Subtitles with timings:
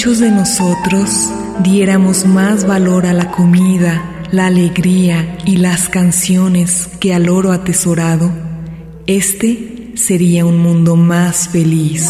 [0.00, 1.30] muchos de nosotros
[1.62, 4.02] diéramos más valor a la comida,
[4.32, 8.30] la alegría y las canciones que al oro atesorado,
[9.06, 12.08] este sería un mundo más feliz.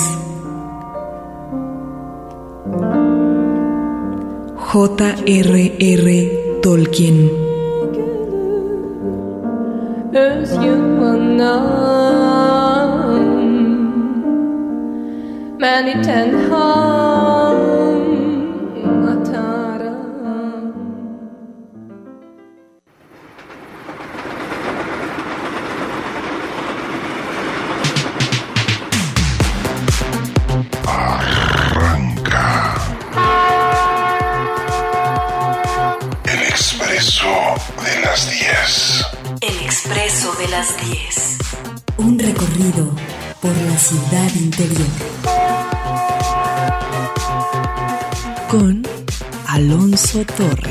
[4.54, 6.30] J.R.R.
[6.62, 7.28] Tolkien
[50.24, 50.69] Torres.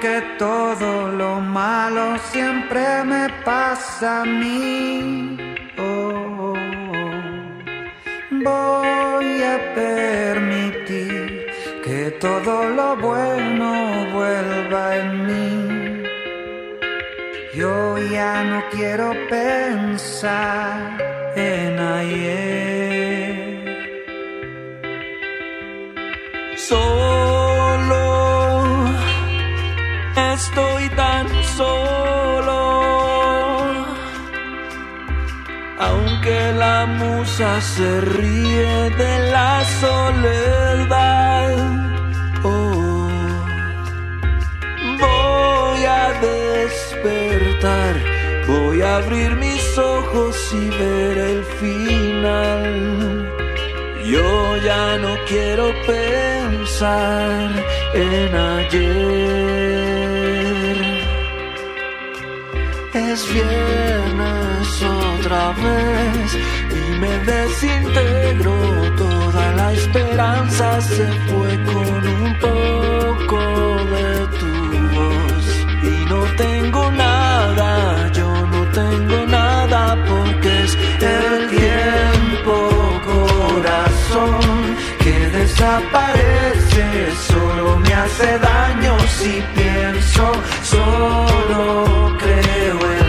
[0.00, 5.36] Que todo lo malo siempre me pasa a mí.
[5.78, 6.54] Oh,
[8.30, 11.46] voy a permitir
[11.84, 16.02] que todo lo bueno vuelva en mí.
[17.54, 20.98] Yo ya no quiero pensar
[21.36, 22.71] en ayer.
[36.98, 41.56] Musa se ríe de la soledad,
[42.42, 43.08] oh,
[45.00, 47.94] voy a despertar,
[48.46, 53.28] voy a abrir mis ojos y ver el final.
[54.04, 57.50] Yo ya no quiero pensar
[57.94, 59.32] en ayer.
[63.12, 66.36] es viernes otra vez
[67.02, 68.54] me desintegro.
[69.02, 73.40] Toda la esperanza se fue con un poco
[73.94, 74.08] de
[74.38, 74.52] tu
[74.96, 75.44] voz.
[75.92, 77.70] Y no tengo nada,
[78.18, 79.80] yo no tengo nada
[80.10, 80.72] porque es
[81.16, 82.54] el tiempo,
[83.10, 84.40] corazón,
[85.02, 86.84] que desaparece.
[87.30, 90.24] Solo me hace daño si pienso,
[90.74, 93.01] solo creo en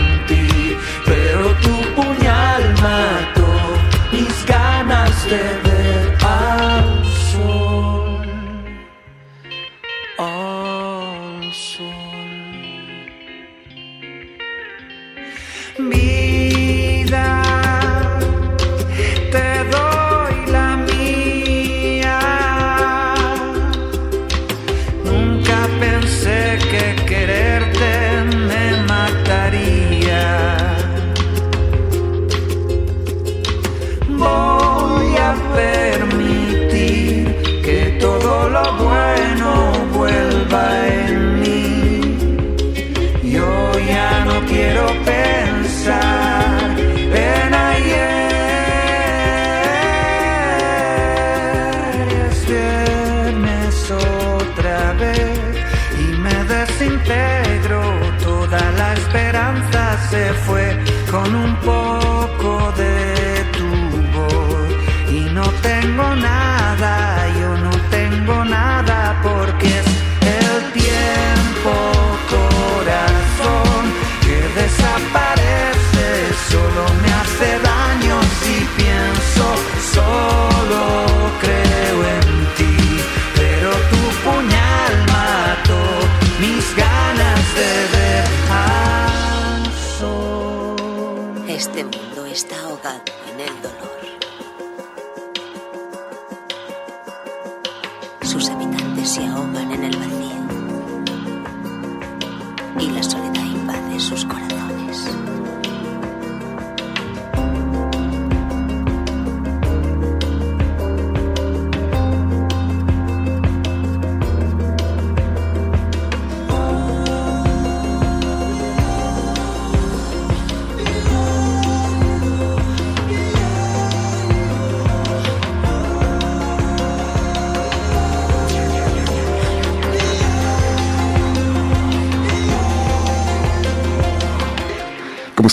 [5.34, 5.63] Yeah.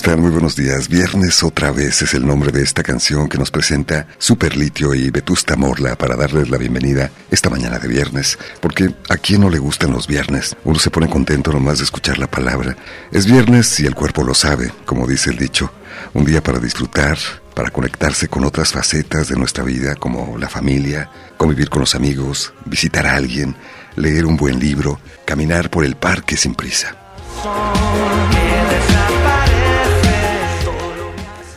[0.02, 0.20] Están?
[0.20, 0.88] Muy buenos días.
[0.88, 5.56] Viernes otra vez es el nombre de esta canción que nos presenta Superlitio y Vetusta
[5.56, 8.40] Morla para darles la bienvenida esta mañana de viernes.
[8.62, 10.56] Porque a quién no le gustan los viernes?
[10.64, 12.76] Uno se pone contento nomás de escuchar la palabra.
[13.12, 15.72] Es viernes y el cuerpo lo sabe, como dice el dicho.
[16.16, 17.20] Un día para disfrutar,
[17.54, 22.56] para conectarse con otras facetas de nuestra vida como la familia, convivir con los amigos,
[22.66, 23.56] visitar a alguien,
[23.98, 26.96] leer un buen libro, caminar por el parque sin prisa.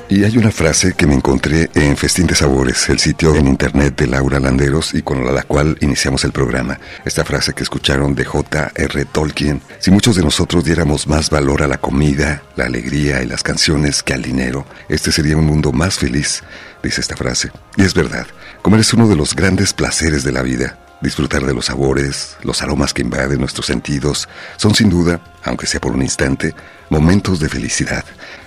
[0.06, 3.96] Y hay una frase que me encontré en Festín de Sabores, el sitio en internet
[3.96, 6.78] de Laura Landeros y con la cual iniciamos el programa.
[7.06, 9.04] Esta frase que escucharon de J.R.
[9.06, 13.42] Tolkien, si muchos de nosotros diéramos más valor a la comida, la alegría y las
[13.42, 16.42] canciones que al dinero, este sería un mundo más feliz,
[16.82, 17.50] dice esta frase.
[17.78, 18.26] Y es verdad,
[18.60, 20.78] comer es uno de los grandes placeres de la vida.
[21.00, 25.80] Disfrutar de los sabores, los aromas que invaden nuestros sentidos, son sin duda, aunque sea
[25.80, 26.54] por un instante,
[26.90, 28.04] momentos de felicidad.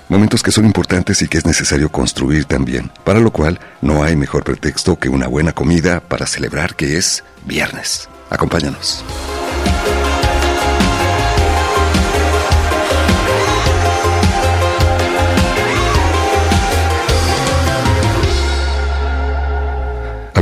[0.10, 4.16] Momentos que son importantes y que es necesario construir también, para lo cual no hay
[4.16, 8.08] mejor pretexto que una buena comida para celebrar que es viernes.
[8.30, 9.04] Acompáñanos.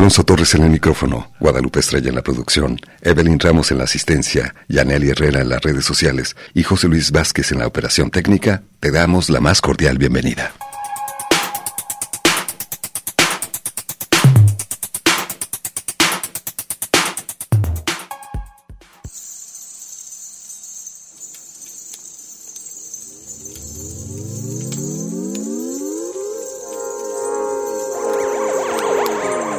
[0.05, 4.53] Alonso Torres en el micrófono, Guadalupe Estrella en la producción, Evelyn Ramos en la asistencia,
[4.67, 8.91] Yaneli Herrera en las redes sociales y José Luis Vázquez en la operación técnica, te
[8.91, 10.53] damos la más cordial bienvenida.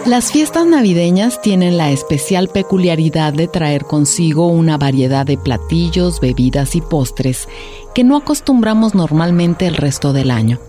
[0.06, 6.76] Las fiestas navideñas tienen la especial peculiaridad de traer consigo una variedad de platillos, bebidas
[6.76, 7.48] y postres
[7.92, 10.60] que no acostumbramos normalmente el resto del año.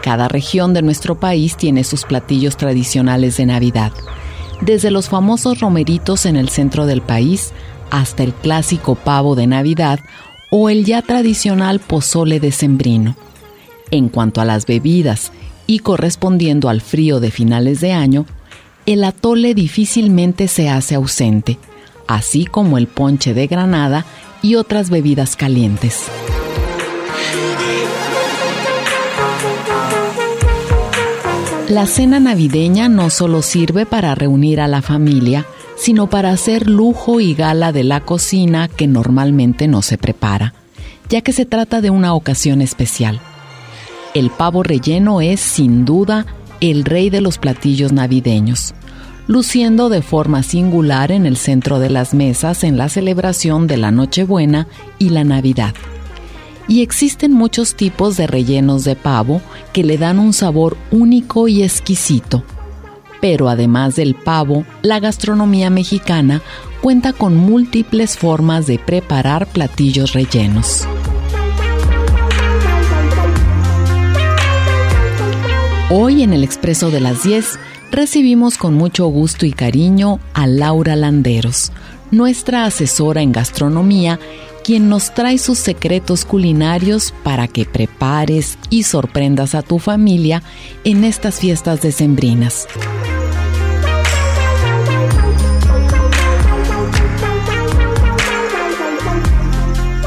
[0.00, 3.90] Cada región de nuestro país tiene sus platillos tradicionales de Navidad,
[4.60, 7.50] desde los famosos romeritos en el centro del país
[7.90, 9.98] hasta el clásico pavo de Navidad
[10.52, 13.16] o el ya tradicional pozole de sembrino.
[13.90, 15.32] En cuanto a las bebidas
[15.66, 18.24] y correspondiendo al frío de finales de año,
[18.88, 21.58] el atole difícilmente se hace ausente,
[22.06, 24.06] así como el ponche de granada
[24.40, 26.04] y otras bebidas calientes.
[31.68, 35.44] La cena navideña no solo sirve para reunir a la familia,
[35.76, 40.54] sino para hacer lujo y gala de la cocina que normalmente no se prepara,
[41.10, 43.20] ya que se trata de una ocasión especial.
[44.14, 46.24] El pavo relleno es, sin duda,
[46.60, 48.74] el rey de los platillos navideños,
[49.28, 53.92] luciendo de forma singular en el centro de las mesas en la celebración de la
[53.92, 54.66] Nochebuena
[54.98, 55.74] y la Navidad.
[56.66, 59.40] Y existen muchos tipos de rellenos de pavo
[59.72, 62.42] que le dan un sabor único y exquisito.
[63.20, 66.40] Pero además del pavo, la gastronomía mexicana
[66.80, 70.86] cuenta con múltiples formas de preparar platillos rellenos.
[75.90, 77.58] Hoy en el Expreso de las 10
[77.90, 81.72] recibimos con mucho gusto y cariño a Laura Landeros,
[82.10, 84.18] nuestra asesora en gastronomía,
[84.64, 90.42] quien nos trae sus secretos culinarios para que prepares y sorprendas a tu familia
[90.84, 92.68] en estas fiestas decembrinas.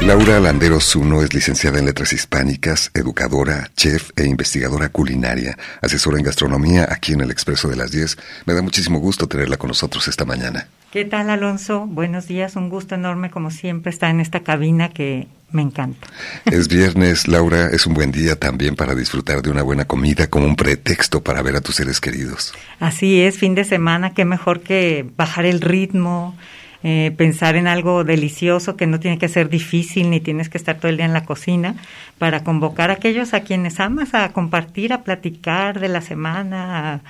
[0.06, 6.24] Laura Landeros Zuno es licenciada en Letras Hispánicas, educadora, chef e investigadora culinaria, asesora en
[6.24, 8.18] gastronomía aquí en el Expreso de las 10.
[8.44, 10.66] Me da muchísimo gusto tenerla con nosotros esta mañana.
[10.90, 11.86] ¿Qué tal, Alonso?
[11.86, 16.08] Buenos días, un gusto enorme como siempre estar en esta cabina que me encanta.
[16.46, 20.46] Es viernes, Laura, es un buen día también para disfrutar de una buena comida como
[20.46, 22.52] un pretexto para ver a tus seres queridos.
[22.80, 26.36] Así es, fin de semana, qué mejor que bajar el ritmo,
[26.84, 30.78] eh, pensar en algo delicioso que no tiene que ser difícil ni tienes que estar
[30.78, 31.76] todo el día en la cocina
[32.18, 37.00] para convocar a aquellos a quienes amas a compartir, a platicar de la semana, a,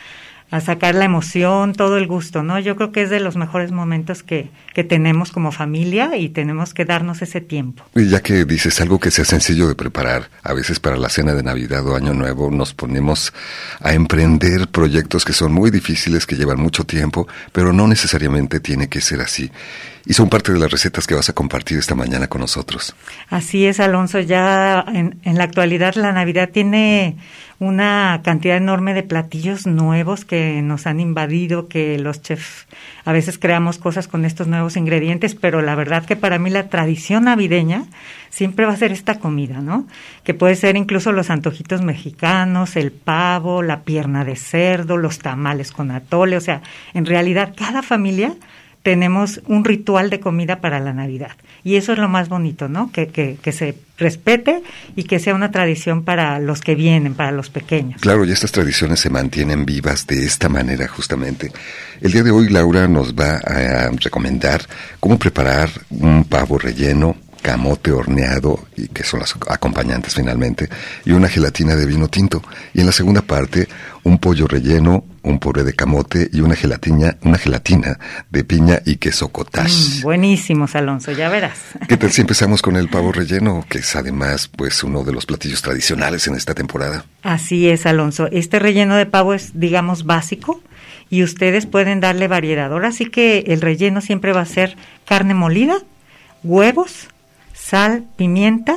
[0.52, 2.60] a sacar la emoción, todo el gusto, ¿no?
[2.60, 6.74] Yo creo que es de los mejores momentos que, que tenemos como familia y tenemos
[6.74, 7.84] que darnos ese tiempo.
[7.94, 11.32] Y ya que dices algo que sea sencillo de preparar, a veces para la cena
[11.32, 13.32] de Navidad o Año Nuevo nos ponemos
[13.80, 18.90] a emprender proyectos que son muy difíciles, que llevan mucho tiempo, pero no necesariamente tiene
[18.90, 19.50] que ser así.
[20.04, 22.94] Y son parte de las recetas que vas a compartir esta mañana con nosotros.
[23.28, 24.20] Así es, Alonso.
[24.20, 27.16] Ya en, en la actualidad la Navidad tiene
[27.62, 32.66] una cantidad enorme de platillos nuevos que nos han invadido, que los chefs
[33.04, 36.68] a veces creamos cosas con estos nuevos ingredientes, pero la verdad que para mí la
[36.68, 37.84] tradición navideña
[38.30, 39.86] siempre va a ser esta comida, ¿no?
[40.24, 45.70] Que puede ser incluso los antojitos mexicanos, el pavo, la pierna de cerdo, los tamales
[45.70, 46.62] con atole, o sea,
[46.94, 48.34] en realidad cada familia
[48.82, 51.32] tenemos un ritual de comida para la Navidad.
[51.64, 52.90] Y eso es lo más bonito, ¿no?
[52.90, 54.62] Que, que, que, se respete
[54.96, 58.00] y que sea una tradición para los que vienen, para los pequeños.
[58.00, 61.52] Claro, y estas tradiciones se mantienen vivas de esta manera justamente.
[62.00, 64.62] El día de hoy Laura nos va a recomendar
[64.98, 70.68] cómo preparar un pavo relleno camote horneado, y que son las acompañantes finalmente,
[71.04, 72.42] y una gelatina de vino tinto.
[72.72, 73.68] Y en la segunda parte,
[74.04, 77.98] un pollo relleno, un puré de camote y una gelatina, una gelatina
[78.30, 79.98] de piña y queso cottage.
[79.98, 81.58] Mm, buenísimos, Alonso, ya verás.
[81.88, 85.26] ¿Qué tal si empezamos con el pavo relleno, que es además pues uno de los
[85.26, 87.04] platillos tradicionales en esta temporada?
[87.22, 88.28] Así es, Alonso.
[88.32, 90.60] Este relleno de pavo es, digamos, básico
[91.10, 92.72] y ustedes pueden darle variedad.
[92.72, 95.76] Ahora sí que el relleno siempre va a ser carne molida,
[96.42, 97.08] huevos,
[97.52, 98.76] sal, pimienta,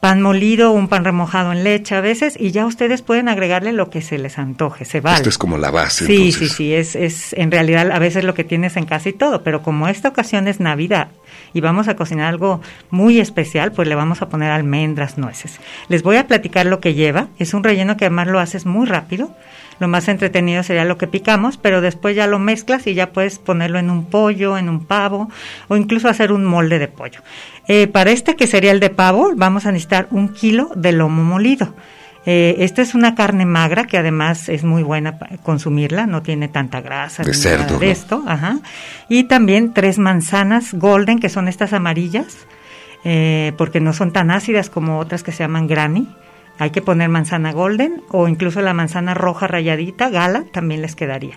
[0.00, 3.90] pan molido, un pan remojado en leche a veces, y ya ustedes pueden agregarle lo
[3.90, 5.16] que se les antoje, se vale.
[5.16, 6.06] Esto es como la base.
[6.06, 6.48] Sí, entonces.
[6.50, 9.42] sí, sí, es, es en realidad a veces lo que tienes en casa y todo,
[9.42, 11.08] pero como esta ocasión es Navidad
[11.52, 15.58] y vamos a cocinar algo muy especial, pues le vamos a poner almendras, nueces.
[15.88, 18.86] Les voy a platicar lo que lleva, es un relleno que además lo haces muy
[18.86, 19.34] rápido,
[19.78, 23.38] lo más entretenido sería lo que picamos, pero después ya lo mezclas y ya puedes
[23.38, 25.30] ponerlo en un pollo, en un pavo
[25.68, 27.20] o incluso hacer un molde de pollo.
[27.68, 31.24] Eh, para este que sería el de pavo, vamos a necesitar un kilo de lomo
[31.24, 31.74] molido.
[32.28, 36.48] Eh, esta es una carne magra que además es muy buena para consumirla, no tiene
[36.48, 37.92] tanta grasa De ni cerdo, nada de ¿no?
[37.92, 38.24] esto.
[38.26, 38.58] Ajá.
[39.08, 42.38] Y también tres manzanas golden, que son estas amarillas,
[43.04, 46.08] eh, porque no son tan ácidas como otras que se llaman granny.
[46.58, 51.36] Hay que poner manzana golden o incluso la manzana roja rayadita, gala, también les quedaría.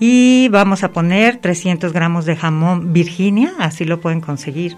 [0.00, 4.76] Y vamos a poner 300 gramos de jamón Virginia, así lo pueden conseguir.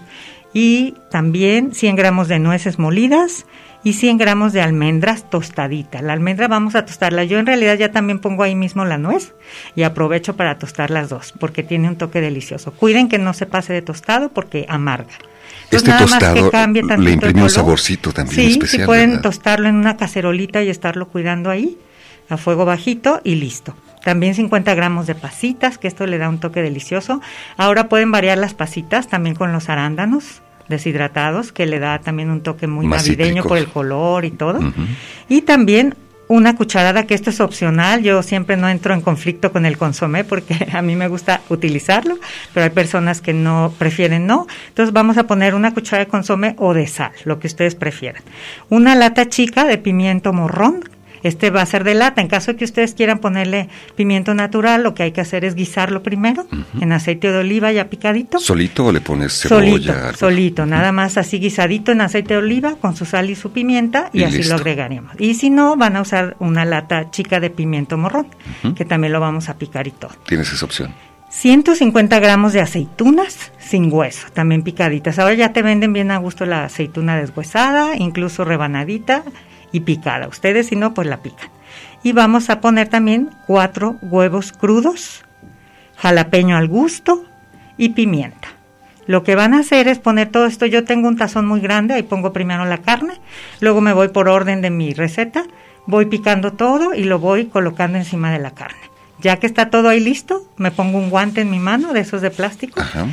[0.53, 3.45] Y también 100 gramos de nueces molidas
[3.83, 6.01] y 100 gramos de almendras tostaditas.
[6.01, 7.23] La almendra vamos a tostarla.
[7.23, 9.33] Yo en realidad ya también pongo ahí mismo la nuez
[9.75, 12.71] y aprovecho para tostar las dos porque tiene un toque delicioso.
[12.73, 15.13] Cuiden que no se pase de tostado porque amarga.
[15.71, 19.23] Entonces, Este tostado le imprime un saborcito también sí, especial, Sí, pueden ¿verdad?
[19.23, 21.77] tostarlo en una cacerolita y estarlo cuidando ahí
[22.29, 23.75] a fuego bajito y listo.
[24.03, 27.21] También 50 gramos de pasitas, que esto le da un toque delicioso.
[27.57, 32.41] Ahora pueden variar las pasitas también con los arándanos deshidratados, que le da también un
[32.41, 33.47] toque muy Más navideño cítricos.
[33.49, 34.59] por el color y todo.
[35.29, 35.95] Y también
[36.31, 40.23] una cucharada, que esto es opcional, yo siempre no entro en conflicto con el consomé
[40.23, 42.17] porque a mí me gusta utilizarlo,
[42.53, 44.47] pero hay personas que no prefieren no.
[44.69, 48.23] Entonces vamos a poner una cucharada de consomé o de sal, lo que ustedes prefieran.
[48.69, 50.89] Una lata chica de pimiento morrón,
[51.23, 52.21] este va a ser de lata.
[52.21, 55.55] En caso de que ustedes quieran ponerle pimiento natural, lo que hay que hacer es
[55.55, 56.45] guisarlo primero
[56.79, 58.39] en aceite de oliva ya picadito.
[58.39, 59.69] ¿Solito o le pones cebolla?
[59.71, 60.17] Solito, algo?
[60.17, 64.09] solito, nada más así guisadito en aceite de oliva con su sal y su pimienta
[64.13, 64.53] y, Y así listo.
[64.53, 65.13] lo agregaríamos.
[65.19, 68.27] Y si no, van a usar una lata chica de pimiento morrón,
[68.75, 70.11] que también lo vamos a picar y todo.
[70.25, 70.93] Tienes esa opción.
[71.29, 75.17] 150 gramos de aceitunas sin hueso, también picaditas.
[75.17, 79.23] Ahora ya te venden bien a gusto la aceituna deshuesada, incluso rebanadita
[79.71, 80.27] y picada.
[80.27, 81.49] Ustedes si no, pues la pican.
[82.03, 85.23] Y vamos a poner también cuatro huevos crudos,
[85.97, 87.25] jalapeño al gusto
[87.77, 88.49] y pimienta.
[89.07, 90.65] Lo que van a hacer es poner todo esto.
[90.65, 93.15] Yo tengo un tazón muy grande, ahí pongo primero la carne,
[93.59, 95.43] luego me voy por orden de mi receta,
[95.85, 98.79] voy picando todo y lo voy colocando encima de la carne.
[99.19, 102.21] Ya que está todo ahí listo, me pongo un guante en mi mano de esos
[102.21, 103.05] de plástico Ajá.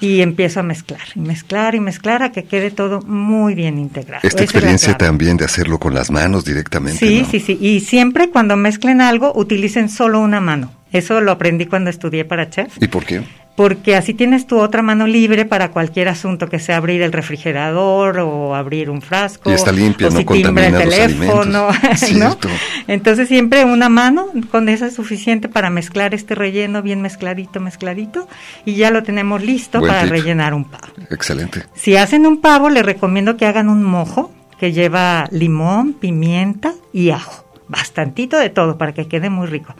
[0.00, 4.20] Y empiezo a mezclar, y mezclar y mezclar a que quede todo muy bien integrado.
[4.22, 6.98] Esta Esa experiencia también de hacerlo con las manos directamente.
[6.98, 7.30] Sí, ¿no?
[7.30, 7.58] sí, sí.
[7.60, 10.72] Y siempre cuando mezclen algo, utilicen solo una mano.
[10.92, 12.76] Eso lo aprendí cuando estudié para chef.
[12.80, 13.22] ¿Y por qué?
[13.60, 18.20] Porque así tienes tu otra mano libre para cualquier asunto que sea abrir el refrigerador
[18.20, 19.50] o abrir un frasco.
[19.50, 21.68] Y está limpia, o no si el contamina los teléfono.
[22.14, 22.38] ¿no?
[22.86, 28.26] Entonces siempre una mano con esa es suficiente para mezclar este relleno bien mezcladito, mezcladito
[28.64, 30.10] y ya lo tenemos listo Buen para tip.
[30.12, 30.94] rellenar un pavo.
[31.10, 31.64] Excelente.
[31.74, 37.10] Si hacen un pavo, les recomiendo que hagan un mojo que lleva limón, pimienta y
[37.10, 37.44] ajo.
[37.68, 39.74] Bastantito de todo para que quede muy rico.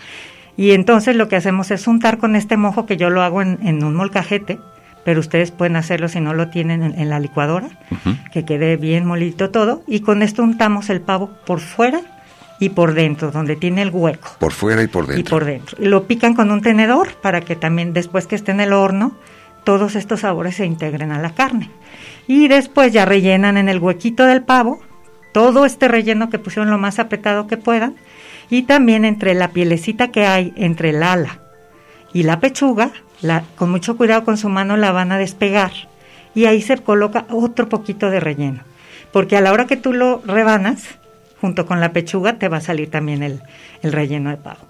[0.56, 3.58] Y entonces lo que hacemos es untar con este mojo que yo lo hago en,
[3.62, 4.58] en un molcajete,
[5.04, 7.68] pero ustedes pueden hacerlo si no lo tienen en, en la licuadora,
[8.32, 9.82] que quede bien molito todo.
[9.86, 12.00] Y con esto untamos el pavo por fuera
[12.58, 15.20] y por dentro, donde tiene el hueco Por fuera y por dentro.
[15.20, 15.76] y por dentro.
[15.80, 19.12] Lo pican con un tenedor para que también después que esté en el horno
[19.64, 21.70] todos estos sabores se integren a la carne.
[22.26, 24.80] Y después ya rellenan en el huequito del pavo
[25.32, 27.94] todo este relleno que pusieron lo más apretado que puedan
[28.50, 31.38] y también entre la pielecita que hay entre el ala
[32.12, 32.90] y la pechuga,
[33.56, 35.72] con mucho cuidado con su mano la van a despegar
[36.34, 38.62] y ahí se coloca otro poquito de relleno,
[39.12, 40.84] porque a la hora que tú lo rebanas,
[41.40, 43.40] junto con la pechuga te va a salir también el,
[43.82, 44.60] el relleno de pavo.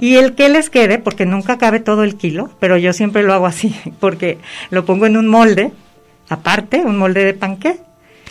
[0.00, 3.34] Y el que les quede, porque nunca cabe todo el kilo, pero yo siempre lo
[3.34, 4.38] hago así, porque
[4.70, 5.72] lo pongo en un molde,
[6.28, 7.78] aparte, un molde de panqué,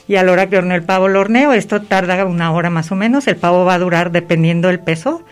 [0.07, 2.91] y a la hora que horneo el pavo lo horneo, esto tarda una hora más
[2.91, 5.23] o menos, el pavo va a durar, dependiendo del peso,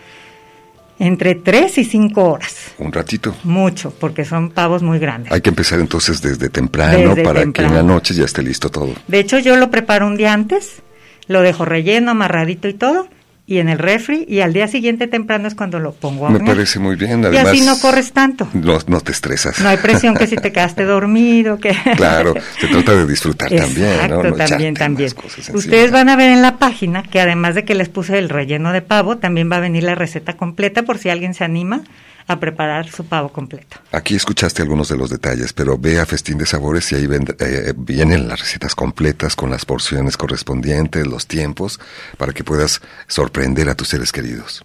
[0.98, 2.72] entre 3 y 5 horas.
[2.78, 3.34] Un ratito.
[3.44, 5.32] Mucho, porque son pavos muy grandes.
[5.32, 7.52] Hay que empezar entonces desde temprano Desde para temprano.
[7.52, 8.92] que en la noche ya esté listo todo.
[9.06, 10.82] De hecho, yo lo preparo un día antes,
[11.26, 13.08] lo dejo relleno, amarradito y todo,
[13.48, 16.36] y en el refri, y al día siguiente temprano es cuando lo pongo a Me
[16.36, 16.56] hornear.
[16.56, 17.22] parece muy bien.
[17.22, 18.48] Y Además, así no corres tanto.
[18.54, 19.60] No, no te estresas.
[19.60, 21.76] No hay presión que si te quedaste dormido, que...
[21.96, 23.92] Claro, se trata de disfrutar también, ¿no?
[23.94, 25.10] Exacto, No también, echarte también.
[25.36, 25.58] encima.
[25.58, 28.72] Ustedes van a ver en la página que además de que les puse el relleno
[28.72, 31.82] de pavo, también va a venir la receta completa por si alguien se anima
[32.28, 33.76] a preparar su pavo completo.
[33.92, 37.26] Aquí escuchaste algunos de los detalles, pero ve a Festín de Sabores y ahí ven-
[37.38, 41.78] eh, vienen las recetas completas con las porciones correspondientes, los tiempos,
[42.18, 44.64] para que puedas sorprender a tus seres queridos.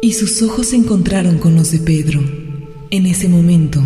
[0.00, 2.20] Y sus ojos se encontraron con los de Pedro.
[2.90, 3.80] En ese momento,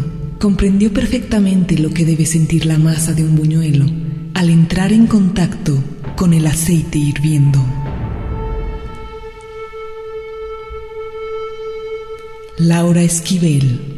[0.47, 3.85] comprendió perfectamente lo que debe sentir la masa de un buñuelo
[4.33, 5.83] al entrar en contacto
[6.15, 7.59] con el aceite hirviendo.
[12.59, 13.96] Laura Esquivel.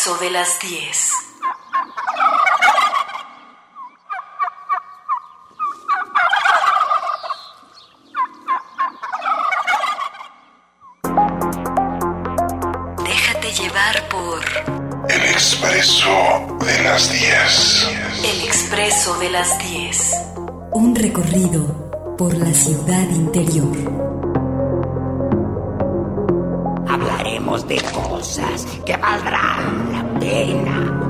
[0.00, 1.12] De las 10.
[13.04, 14.42] Déjate llevar por
[15.10, 16.08] El expreso
[16.64, 17.88] de las 10.
[18.24, 20.12] El Expreso de las 10.
[20.72, 24.19] Un recorrido por la ciudad interior.
[27.50, 31.00] De cosas que valdrán la pena.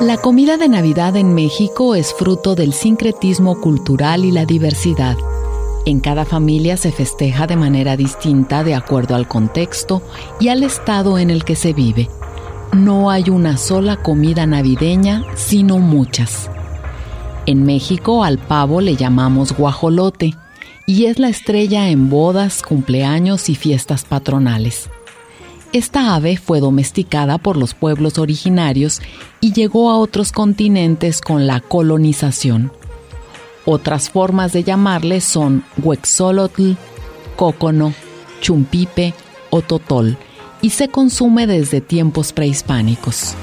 [0.00, 5.16] La comida de Navidad en México es fruto del sincretismo cultural y la diversidad.
[5.84, 10.00] En cada familia se festeja de manera distinta de acuerdo al contexto
[10.38, 12.08] y al estado en el que se vive.
[12.72, 16.48] No hay una sola comida navideña, sino muchas.
[17.46, 20.34] En México al pavo le llamamos guajolote
[20.86, 24.88] y es la estrella en bodas, cumpleaños y fiestas patronales.
[25.72, 29.00] Esta ave fue domesticada por los pueblos originarios
[29.40, 32.70] y llegó a otros continentes con la colonización.
[33.64, 36.72] Otras formas de llamarle son huexolotl,
[37.36, 37.94] cócono,
[38.40, 39.14] chumpipe
[39.50, 40.16] o totol
[40.60, 43.34] y se consume desde tiempos prehispánicos.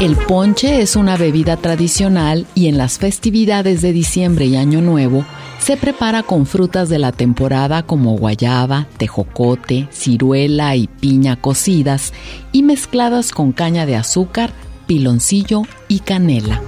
[0.00, 5.24] El ponche es una bebida tradicional y en las festividades de diciembre y Año Nuevo
[5.58, 12.12] se prepara con frutas de la temporada como guayaba, tejocote, ciruela y piña cocidas
[12.52, 14.52] y mezcladas con caña de azúcar,
[14.88, 16.62] piloncillo y canela.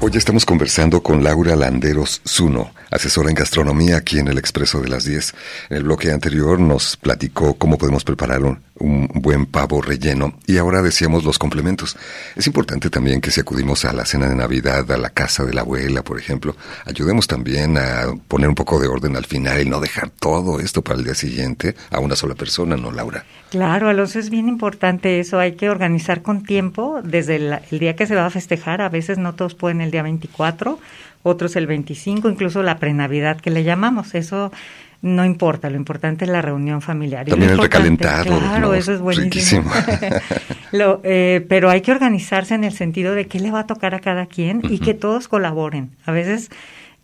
[0.00, 4.88] Hoy estamos conversando con Laura Landeros Zuno, asesora en gastronomía aquí en el Expreso de
[4.88, 5.34] las 10.
[5.70, 10.82] En el bloque anterior nos platicó cómo podemos preparar un, buen pavo relleno y ahora
[10.82, 11.96] decíamos los complementos.
[12.34, 15.54] Es importante también que si acudimos a la cena de Navidad, a la casa de
[15.54, 19.68] la abuela, por ejemplo, ayudemos también a poner un poco de orden al final y
[19.68, 23.24] no dejar todo esto para el día siguiente a una sola persona, ¿no, Laura?
[23.50, 25.38] Claro, Alonso, es bien importante eso.
[25.38, 28.82] Hay que organizar con tiempo desde el, el día que se va a festejar.
[28.82, 30.78] A veces no todos pueden el día 24,
[31.26, 34.14] otros el 25, incluso la prenavidad que le llamamos.
[34.14, 34.52] Eso
[35.02, 37.26] no importa, lo importante es la reunión familiar.
[37.26, 38.74] También el recalentado, Claro, ¿no?
[38.74, 39.70] eso es buenísimo.
[40.72, 43.94] Lo, eh, pero hay que organizarse en el sentido de qué le va a tocar
[43.94, 45.90] a cada quien y que todos colaboren.
[46.06, 46.50] A veces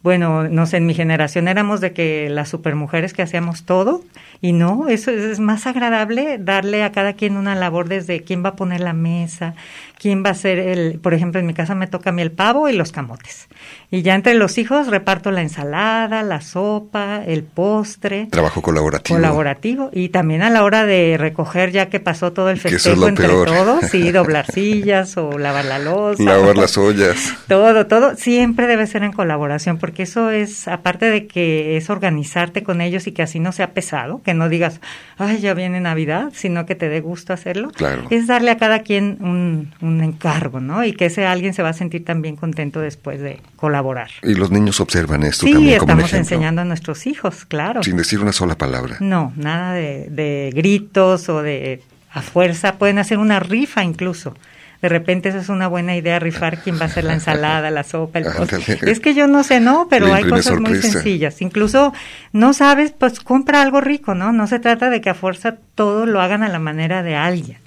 [0.03, 4.03] bueno, no sé, en mi generación éramos de que las supermujeres que hacíamos todo
[4.41, 8.51] y no, eso es, más agradable darle a cada quien una labor desde quién va
[8.51, 9.55] a poner la mesa,
[10.01, 12.33] quién va a ser el, por ejemplo, en mi casa me toca a mí el
[12.33, 13.47] pavo y los camotes.
[13.93, 18.27] Y ya entre los hijos reparto la ensalada, la sopa, el postre.
[18.31, 19.17] Trabajo colaborativo.
[19.17, 19.91] Colaborativo.
[19.93, 23.29] Y también a la hora de recoger, ya que pasó todo el es festejo entre
[23.29, 23.47] peor.
[23.47, 26.21] todos, sí, doblar sillas o lavar la loza.
[26.21, 27.35] Lavar las ollas.
[27.47, 32.63] Todo, todo siempre debe ser en colaboración, porque eso es, aparte de que es organizarte
[32.63, 34.81] con ellos y que así no sea pesado, que no digas,
[35.19, 38.05] ay, ya viene Navidad, sino que te dé gusto hacerlo, Claro.
[38.11, 40.85] es darle a cada quien un, un encargo, ¿no?
[40.85, 44.11] Y que ese alguien se va a sentir también contento después de colaborar.
[44.23, 47.83] Y los niños observan esto Sí, también como estamos enseñando a nuestros hijos, claro.
[47.83, 48.97] Sin decir una sola palabra.
[49.01, 52.77] No, nada de, de gritos o de a fuerza.
[52.79, 54.35] Pueden hacer una rifa incluso.
[54.83, 57.85] De repente eso es una buena idea, rifar quién va a hacer la ensalada, la
[57.85, 58.91] sopa, el postre.
[58.91, 61.41] Es que yo no sé, no, pero hay cosas muy sencillas.
[61.41, 61.95] Incluso
[62.33, 64.33] no sabes, pues compra algo rico, ¿no?
[64.33, 67.59] No se trata de que a fuerza todo lo hagan a la manera de alguien.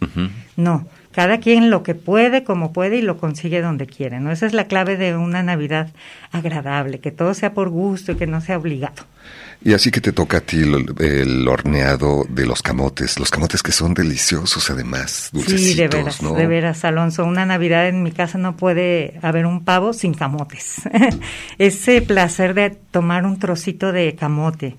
[0.58, 4.32] No, cada quien lo que puede, como puede y lo consigue donde quiere, ¿no?
[4.32, 5.88] Esa es la clave de una Navidad
[6.34, 9.06] agradable, que todo sea por gusto y que no sea obligado.
[9.64, 13.64] Y así que te toca a ti el, el horneado de los camotes, los camotes
[13.64, 16.34] que son deliciosos además, dulcecitos, Sí, de veras, ¿no?
[16.34, 17.26] de veras, Alonso.
[17.26, 20.82] Una Navidad en mi casa no puede haber un pavo sin camotes.
[21.58, 24.78] Ese placer de tomar un trocito de camote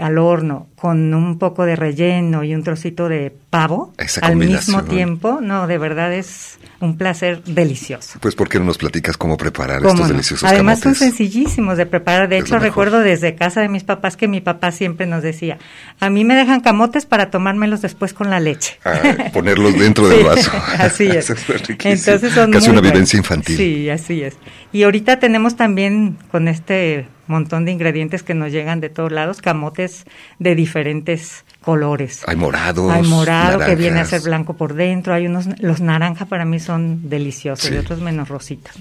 [0.00, 4.84] al horno con un poco de relleno y un trocito de pavo Esa al mismo
[4.84, 8.18] tiempo, no, de verdad es un placer delicioso.
[8.20, 10.12] Pues ¿por qué no nos platicas cómo preparar ¿Cómo estos no?
[10.12, 10.98] deliciosos Además camotes?
[10.98, 12.28] son sencillísimos de preparar.
[12.28, 15.58] De Es hecho, recuerdo desde casa de mis papás que mi papá siempre nos decía,
[15.98, 18.78] a mí me dejan camotes para tomármelos después con la leche.
[18.84, 20.52] Ah, ponerlos dentro del vaso.
[20.78, 21.28] así es.
[21.30, 21.92] Eso es riquísimo.
[21.94, 22.92] Entonces son Casi muy una buenos.
[22.92, 23.56] vivencia infantil.
[23.56, 24.36] Sí, así es.
[24.72, 29.40] Y ahorita tenemos también con este montón de ingredientes que nos llegan de todos lados,
[29.40, 30.04] camotes
[30.38, 32.22] de diferentes colores.
[32.26, 36.24] Hay morados, Hay morado que viene a ser blanco por dentro, hay unos, los naranja
[36.26, 37.74] para mí son deliciosos Sí.
[37.74, 38.74] y otros menos rositas.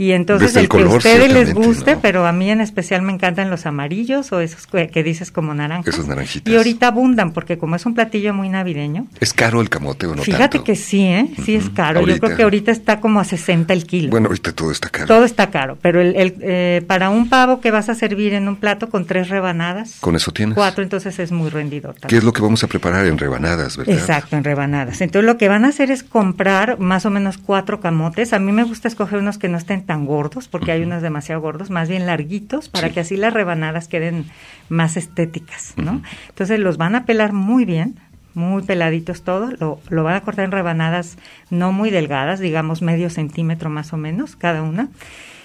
[0.00, 2.00] Y entonces el, el que a ustedes les guste, ¿no?
[2.00, 5.52] pero a mí en especial me encantan los amarillos o esos que, que dices como
[5.52, 5.92] naranjas.
[5.92, 6.50] Esos naranjitas.
[6.50, 10.16] Y ahorita abundan porque como es un platillo muy navideño, ¿Es caro el camote o
[10.16, 10.64] no Fíjate tanto?
[10.64, 11.30] que sí, ¿eh?
[11.44, 12.00] Sí es caro.
[12.06, 14.08] Yo creo que ahorita está como a 60 el kilo.
[14.08, 15.06] Bueno, ahorita todo está caro.
[15.06, 18.48] Todo está caro, pero el, el, eh, para un pavo que vas a servir en
[18.48, 20.54] un plato con tres rebanadas, Con eso tienes.
[20.54, 21.92] cuatro, entonces es muy rendidor.
[21.96, 22.18] ¿Qué también.
[22.20, 23.94] es lo que vamos a preparar en rebanadas, verdad?
[23.98, 25.02] Exacto, en rebanadas.
[25.02, 28.32] Entonces lo que van a hacer es comprar más o menos cuatro camotes.
[28.32, 31.40] A mí me gusta escoger unos que no estén tan gordos, porque hay unos demasiado
[31.40, 32.94] gordos, más bien larguitos, para Sí.
[32.94, 34.26] que así las rebanadas queden
[34.68, 36.00] más estéticas, ¿no?
[36.28, 37.98] Entonces los van a pelar muy bien,
[38.34, 41.18] muy peladitos todos, lo, lo van a cortar en rebanadas
[41.50, 44.90] no muy delgadas, digamos medio centímetro más o menos cada una.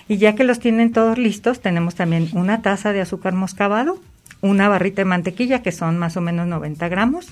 [0.08, 3.98] Y ya que los tienen todos listos, tenemos también una taza de azúcar moscabado,
[4.42, 7.30] una barrita de mantequilla, que son más o menos 90 gramos,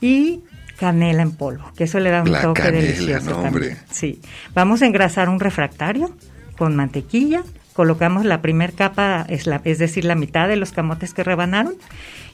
[0.00, 0.40] y
[0.80, 3.76] canela en polvo, que eso le da un La toque canela, delicioso no, también.
[3.90, 4.22] Sí.
[4.54, 6.14] Vamos a engrasar un refractario
[6.58, 11.14] con mantequilla, colocamos la primer capa, es, la, es decir, la mitad de los camotes
[11.14, 11.74] que rebanaron,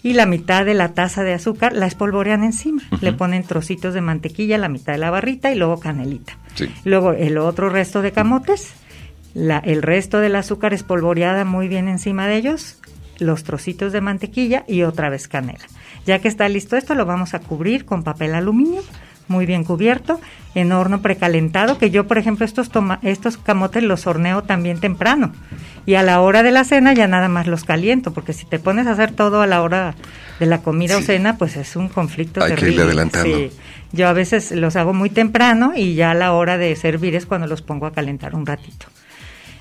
[0.02, 2.82] y la mitad de la taza de azúcar la espolvorean encima.
[3.00, 6.38] Le ponen trocitos de mantequilla, la mitad de la barrita y luego canelita.
[6.54, 6.70] Sí.
[6.84, 8.72] Luego el otro resto de camotes,
[9.34, 12.78] la, el resto del azúcar espolvoreada muy bien encima de ellos,
[13.18, 15.64] los trocitos de mantequilla y otra vez canela.
[16.06, 18.82] Ya que está listo esto, lo vamos a cubrir con papel aluminio,
[19.28, 20.20] muy bien cubierto,
[20.54, 25.32] en horno precalentado, que yo, por ejemplo, estos, toma estos camotes los horneo también temprano.
[25.86, 28.58] Y a la hora de la cena ya nada más los caliento, porque si te
[28.58, 29.94] pones a hacer todo a la hora
[30.40, 32.72] de la comida o cena, pues es un conflicto Hay que terrible.
[32.74, 33.36] irle adelantando.
[33.36, 33.50] Sí.
[33.92, 37.26] Yo a veces los hago muy temprano y ya a la hora de servir es
[37.26, 38.86] cuando los pongo a calentar un ratito.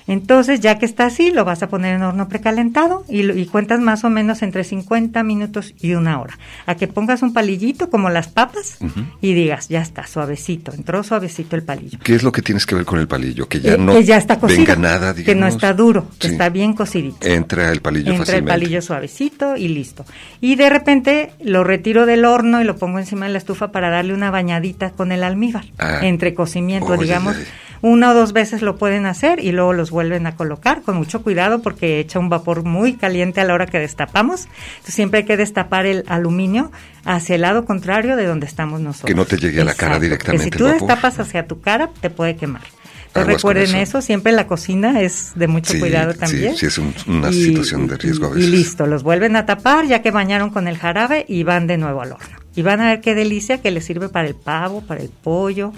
[0.06, 3.80] Entonces, ya que está así, lo vas a poner en horno precalentado y, y cuentas
[3.80, 6.38] más o menos entre 50 minutos y una hora.
[6.66, 8.78] A que pongas un palillito como las papas
[9.20, 11.98] y digas, ya está, suavecito, entró suavecito el palillo.
[12.02, 13.48] ¿Qué es lo que tienes que ver con el palillo?
[13.48, 15.24] Que ya Eh, no que ya está cocido, venga nada, digamos.
[15.24, 16.32] que no está duro, que Sí.
[16.34, 17.16] está bien cocidito.
[17.26, 20.04] Entra el palillo Entra el palillo suavecito y listo.
[20.40, 23.88] Y de repente lo retiro del horno y lo pongo encima de la estufa para
[23.90, 25.64] darle una bañadita con el almíbar.
[25.78, 26.00] Ah.
[26.02, 27.36] Entre cocimiento, digamos.
[27.82, 31.22] Una o dos veces lo pueden hacer y luego los vuelven a colocar con mucho
[31.22, 34.46] cuidado porque echa un vapor muy caliente a la hora que destapamos.
[34.74, 36.70] Entonces siempre hay que destapar el aluminio
[37.06, 39.08] hacia el lado contrario de donde estamos nosotros.
[39.08, 40.88] Que no te llegue a la cara directamente Que si tú el vapor.
[40.88, 42.60] destapas hacia tu cara, te puede quemar.
[43.06, 43.98] Entonces recuerden eso.
[43.98, 44.02] eso.
[44.02, 46.56] siempre la cocina es de mucho Sí, cuidado sí, también.
[46.56, 48.50] sí, es un- una situación de riesgo a y veces.
[48.50, 52.02] listo, los vuelven a tapar ya que bañaron con el jarabe y van de nuevo
[52.02, 52.36] al horno.
[52.56, 55.72] Y van a ver qué delicia que les sirve para el pavo, para el pollo.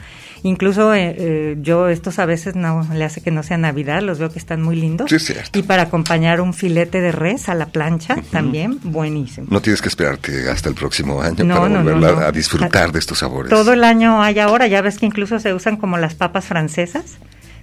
[0.47, 4.21] Incluso eh, eh, yo estos a veces no le hace que no sea Navidad, los
[4.21, 5.11] veo que están muy lindos.
[5.11, 5.59] Sí, cierto.
[5.59, 9.49] Y para acompañar un filete de res a la plancha, también buenísimo.
[9.51, 13.19] No tienes que esperarte hasta el próximo año No, para no, a disfrutar de estos
[13.19, 13.51] sabores.
[13.51, 17.19] Todo el año hay ahora, ya ves que incluso se usan como las papas francesas,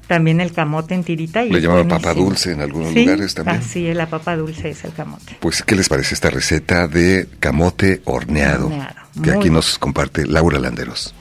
[0.07, 1.45] también el camote en tirita.
[1.45, 3.59] Y Le es llaman papa dulce en algunos Sí, lugares también.
[3.59, 5.37] Así, la papa dulce es el camote.
[5.39, 8.65] Pues, ¿qué les parece esta receta de camote horneado?
[8.65, 11.15] Horneado, Que aquí nos comparte Laura Landeros.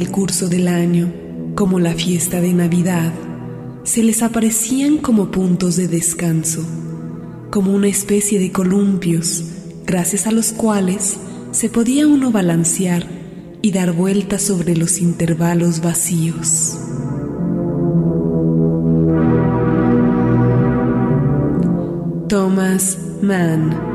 [0.00, 1.12] El curso del año,
[1.54, 3.12] como la fiesta de Navidad,
[3.82, 6.64] se les aparecían como puntos de descanso,
[7.50, 9.44] como una especie de columpios,
[9.84, 11.18] gracias a los cuales
[11.50, 13.06] se podía uno balancear
[13.60, 16.78] y dar vueltas sobre los intervalos vacíos.
[22.28, 23.89] Thomas Mann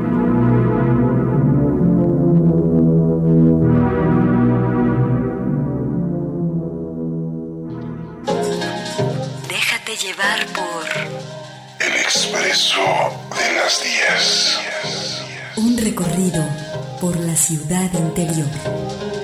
[17.00, 19.15] por la ciudad interior.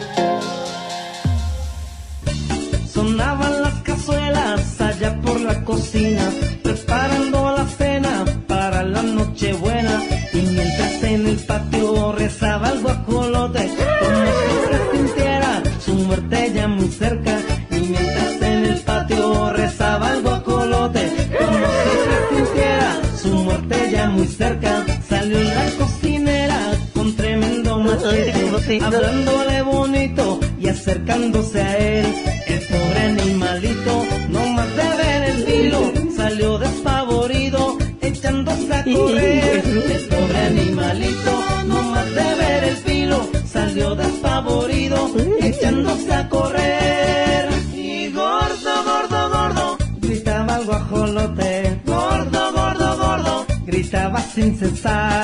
[28.80, 32.06] Hablándole bonito y acercándose a él.
[32.46, 39.62] El pobre animalito, no más de ver el filo, salió despavorido, echándose a correr.
[39.66, 47.48] El pobre animalito, no más de ver el filo, salió despavorido, echándose a correr.
[47.74, 51.80] Y gordo, gordo, gordo, gritaba el guajolote.
[51.84, 55.21] Gordo, gordo, gordo, gritaba sin cesar.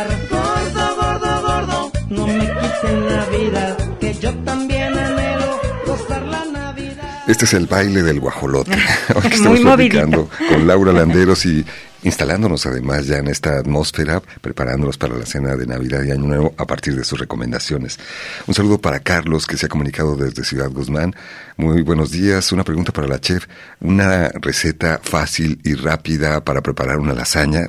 [7.28, 8.70] Este es el baile del guajolote.
[9.22, 11.62] Que estamos platicando con Laura Landeros y
[12.02, 16.54] instalándonos además ya en esta atmósfera, preparándonos para la cena de Navidad y Año Nuevo
[16.56, 18.00] a partir de sus recomendaciones.
[18.46, 21.14] Un saludo para Carlos, que se ha comunicado desde Ciudad Guzmán.
[21.58, 22.50] Muy buenos días.
[22.50, 23.46] Una pregunta para la chef.
[23.80, 27.66] Una receta fácil y rápida para preparar una lasaña.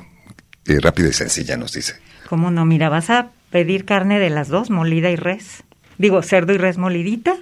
[0.64, 1.96] Eh, rápida y sencilla, nos dice.
[2.30, 2.64] ¿Cómo no?
[2.64, 5.64] Mira, vas a pedir carne de las dos, molida y res.
[5.98, 7.36] Digo, cerdo y res molidita.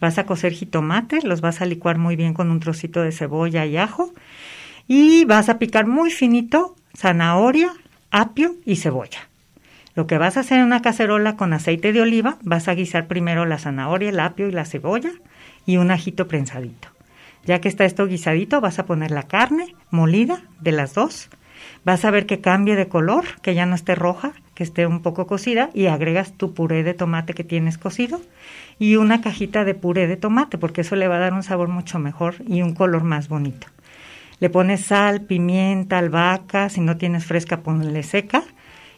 [0.00, 3.66] Vas a cocer jitomates, los vas a licuar muy bien con un trocito de cebolla
[3.66, 4.12] y ajo.
[4.86, 7.72] Y vas a picar muy finito zanahoria,
[8.10, 9.28] apio y cebolla.
[9.94, 13.06] Lo que vas a hacer en una cacerola con aceite de oliva, vas a guisar
[13.06, 15.12] primero la zanahoria, el apio y la cebolla
[15.66, 16.88] y un ajito prensadito.
[17.44, 21.28] Ya que está esto guisadito, vas a poner la carne molida de las dos.
[21.84, 25.02] Vas a ver que cambie de color, que ya no esté roja, que esté un
[25.02, 28.20] poco cocida y agregas tu puré de tomate que tienes cocido
[28.78, 31.68] y una cajita de puré de tomate, porque eso le va a dar un sabor
[31.68, 33.66] mucho mejor y un color más bonito.
[34.40, 38.44] Le pones sal, pimienta, albahaca, si no tienes fresca, ponle seca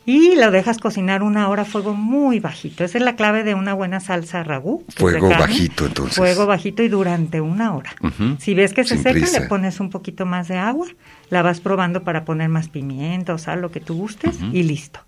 [0.07, 2.85] y lo dejas cocinar una hora a fuego muy bajito.
[2.85, 4.85] Esa es la clave de una buena salsa ragú.
[4.97, 5.47] Fuego carne.
[5.47, 6.17] bajito, entonces.
[6.17, 7.91] Fuego bajito y durante una hora.
[8.39, 9.41] Si ves que se Sin seca, prisa.
[9.41, 10.87] le pones un poquito más de agua,
[11.29, 15.01] la vas probando para poner más pimienta o sal, lo que tú gustes, y listo.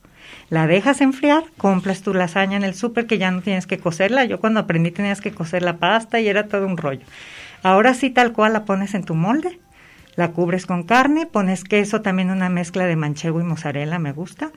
[0.51, 4.25] La dejas enfriar, compras tu lasaña en el súper que ya no tienes que cocerla.
[4.25, 7.05] Yo cuando aprendí tenías que cocer la pasta y era todo un rollo.
[7.63, 9.61] Ahora sí, tal cual la pones en tu molde,
[10.17, 14.51] la cubres con carne, pones queso, también una mezcla de manchego y mozzarella, me gusta,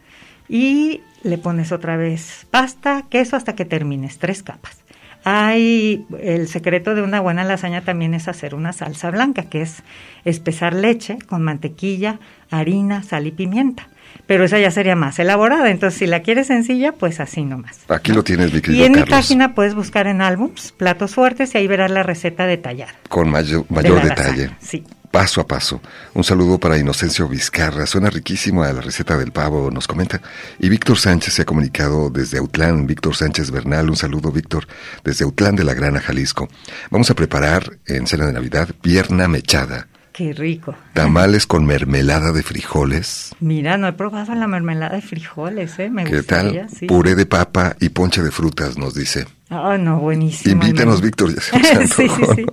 [0.47, 4.77] y le pones otra vez pasta, queso hasta que termines, tres capas.
[5.23, 9.83] Hay el secreto de una buena lasaña también es hacer una salsa blanca, que es
[10.25, 13.87] espesar leche con mantequilla, harina, sal y pimienta.
[14.27, 17.79] Pero esa ya sería más elaborada, entonces si la quieres sencilla, pues así nomás.
[17.89, 21.57] Aquí lo tienes, mi Y en mi página puedes buscar en álbums, platos fuertes, y
[21.57, 22.93] ahí verás la receta detallada.
[23.09, 24.51] Con mayor la detalle.
[24.59, 24.83] Sí.
[25.11, 25.81] Paso a paso.
[26.13, 27.85] Un saludo para Inocencio Vizcarra.
[27.85, 30.21] Suena riquísimo a la receta del pavo, nos comenta.
[30.57, 32.87] Y Víctor Sánchez se ha comunicado desde Autlán.
[32.87, 33.89] Víctor Sánchez Bernal.
[33.89, 34.67] Un saludo, Víctor,
[35.03, 36.47] desde Autlán de la Grana, Jalisco.
[36.89, 39.89] Vamos a preparar en cena de Navidad pierna mechada.
[40.21, 40.75] Qué rico.
[40.93, 43.33] Tamales con mermelada de frijoles.
[43.39, 45.89] Mira, no he probado la mermelada de frijoles, ¿eh?
[45.89, 46.69] Me ¿Qué gustaría, tal?
[46.77, 46.85] sí.
[46.85, 49.25] Puré de papa y ponche de frutas, nos dice.
[49.49, 50.53] Ah, no, buenísimo.
[50.63, 51.33] Invítanos, Me- Víctor.
[51.33, 52.35] ya se nos Sí, sí, antojó.
[52.35, 52.45] sí.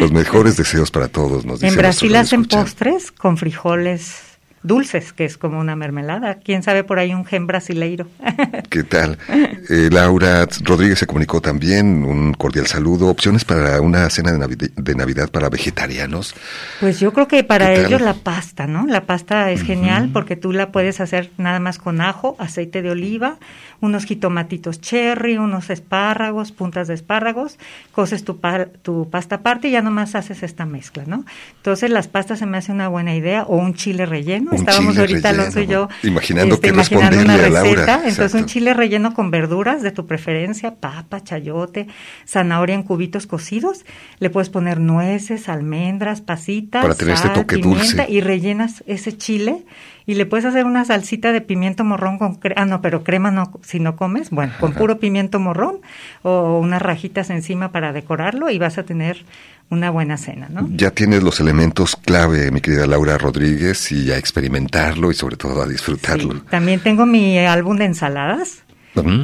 [0.00, 1.72] Los mejores deseos para todos, nos dice.
[1.72, 4.27] En Brasil hacen postres con frijoles
[4.68, 6.34] dulces, que es como una mermelada.
[6.36, 8.06] ¿Quién sabe por ahí un gen brasileiro?
[8.70, 9.18] ¿Qué tal?
[9.68, 13.08] Eh, Laura Rodríguez se comunicó también, un cordial saludo.
[13.08, 16.34] Opciones para una cena de, Navi- de Navidad para vegetarianos.
[16.78, 18.86] Pues yo creo que para ellos la pasta, ¿no?
[18.86, 22.90] La pasta es genial porque tú la puedes hacer nada más con ajo, aceite de
[22.90, 23.38] oliva,
[23.80, 27.58] unos jitomatitos cherry, unos espárragos, puntas de espárragos,
[27.92, 31.24] coces tu, pa- tu pasta aparte y ya nomás haces esta mezcla, ¿no?
[31.56, 34.50] Entonces las pastas se me hace una buena idea o un chile relleno.
[34.60, 35.42] Estábamos ahorita relleno.
[35.42, 37.62] Alonso y yo Imaginando este, qué imaginando una receta.
[37.62, 37.94] Laura.
[37.94, 38.38] Entonces Exacto.
[38.38, 41.86] un chile relleno con verduras de tu preferencia, papa, chayote,
[42.26, 43.84] zanahoria en cubitos cocidos.
[44.18, 48.06] Le puedes poner nueces, almendras, pasitas, Para tener este sal, toque pimienta, dulce.
[48.12, 49.64] y rellenas ese chile
[50.06, 53.30] y le puedes hacer una salsita de pimiento morrón con cre- ah no, pero crema
[53.30, 55.80] no si no comes, bueno, con puro pimiento morrón
[56.22, 59.24] o unas rajitas encima para decorarlo y vas a tener
[59.70, 60.68] una buena cena, ¿no?
[60.72, 65.62] Ya tienes los elementos clave, mi querida Laura Rodríguez, y a experimentarlo y sobre todo
[65.62, 66.34] a disfrutarlo.
[66.34, 66.42] Sí.
[66.50, 68.62] También tengo mi álbum de ensaladas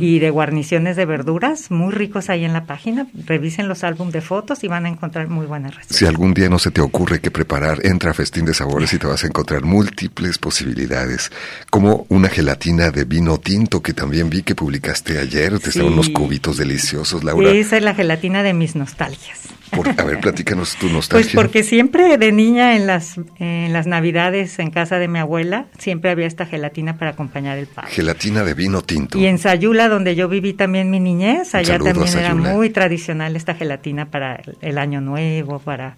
[0.00, 3.09] y de guarniciones de verduras, muy ricos ahí en la página.
[3.26, 5.96] Revisen los álbumes de fotos y van a encontrar muy buenas recetas.
[5.96, 8.98] Si algún día no se te ocurre qué preparar, entra a Festín de Sabores y
[8.98, 11.33] te vas a encontrar múltiples posibilidades,
[11.70, 15.80] como una gelatina de vino tinto que también vi que publicaste ayer, te Sí.
[15.80, 17.50] unos cubitos deliciosos, Laura.
[17.50, 19.40] Esa es la gelatina de mis nostalgias.
[19.71, 21.33] Por- a ver, platícanos tu Pues nostalgia.
[21.35, 26.10] porque siempre de niña en las en las navidades en casa de mi abuela siempre
[26.10, 27.88] había esta gelatina para acompañar el pavo.
[27.90, 29.19] Gelatina de vino tinto.
[29.19, 33.54] Y en Sayula, donde yo viví también mi niñez, allá también era muy tradicional esta
[33.54, 35.96] gelatina para el año nuevo, para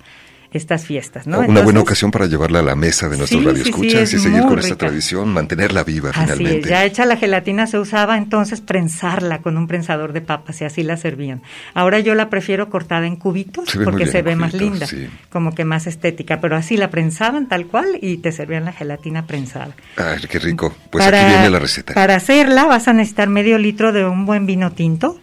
[0.53, 1.41] estas fiestas, ¿no?
[1.41, 4.43] Una buena ocasión para llevarla a la mesa de nuestros Sí, radioescuchas sí, y seguir
[4.43, 6.61] con esta tradición, mantenerla viva Así finalmente.
[6.61, 10.65] es, ya hecha la gelatina se usaba entonces prensarla con un prensador de papas y
[10.65, 11.43] así la servían.
[11.75, 14.87] Ahora yo la prefiero cortada en cubitos Se porque bien se ve más linda,
[15.31, 19.27] como que más estética, pero así la prensaban tal cual y te servían la gelatina
[19.27, 19.75] prensada.
[19.97, 20.75] Ay, qué rico.
[20.91, 21.95] Pues aquí viene la receta.
[21.95, 25.19] Para hacerla vas a necesitar medio litro de un buen vino tinto.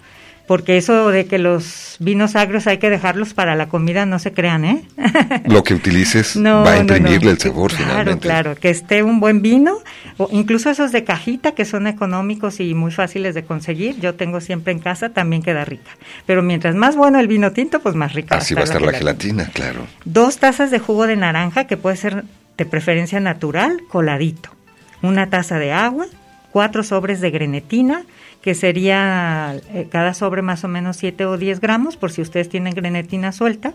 [0.47, 4.33] Porque eso de que los vinos agrios hay que dejarlos para la comida, no se
[4.33, 4.83] crean, ¿eh?
[5.45, 6.97] Lo que utilices No, va a no, no.
[6.97, 8.27] imprimirle el sabor Claro, finalmente.
[8.27, 9.77] claro, que esté un buen vino,
[10.17, 14.41] o incluso esos de cajita que son económicos y muy fáciles de conseguir, yo tengo
[14.41, 15.91] siempre en casa, también queda rica.
[16.25, 18.91] Pero mientras más bueno el vino tinto, pues más rica Así va a estar la
[18.93, 19.87] gelatina, claro.
[20.05, 22.23] Dos tazas de jugo de naranja, que puede ser
[22.57, 24.49] de preferencia natural, coladito.
[25.01, 26.05] Una taza de agua,
[26.51, 28.03] cuatro sobres de grenetina,
[28.43, 32.49] que sería eh, cada sobre más o menos 7 o 10 gramos, por si ustedes
[32.49, 33.73] tienen grenetina suelta,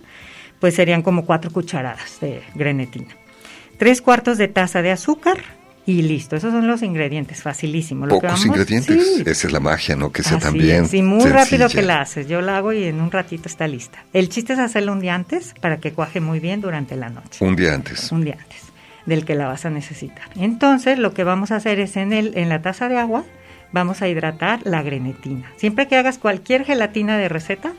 [0.61, 3.09] pues serían como cuatro cucharadas de grenetina.
[3.79, 5.39] Tres cuartos de taza de azúcar
[5.87, 6.37] y listo.
[6.37, 8.05] Esos son los ingredientes, facilísimo.
[8.07, 9.07] Lo que Pocos vamos- ingredientes.
[9.17, 9.23] Sí.
[9.25, 10.13] Esa es la magia, ¿no?
[10.13, 10.85] Que sea Así también.
[10.85, 12.29] es, y muy rápido que la haces.
[12.29, 14.05] Yo la hago y en un ratito está lista.
[14.13, 17.43] El chiste es hacerla un día antes para que cuaje muy bien durante la noche.
[17.43, 18.13] Un día antes.
[18.13, 18.65] Un día antes
[19.07, 20.29] del que la vas a necesitar.
[20.37, 23.25] Entonces, lo que vamos a hacer es en el en la taza de agua
[23.73, 25.51] vamos a hidratar la grenetina.
[25.57, 27.73] Siempre que hagas cualquier gelatina de receta,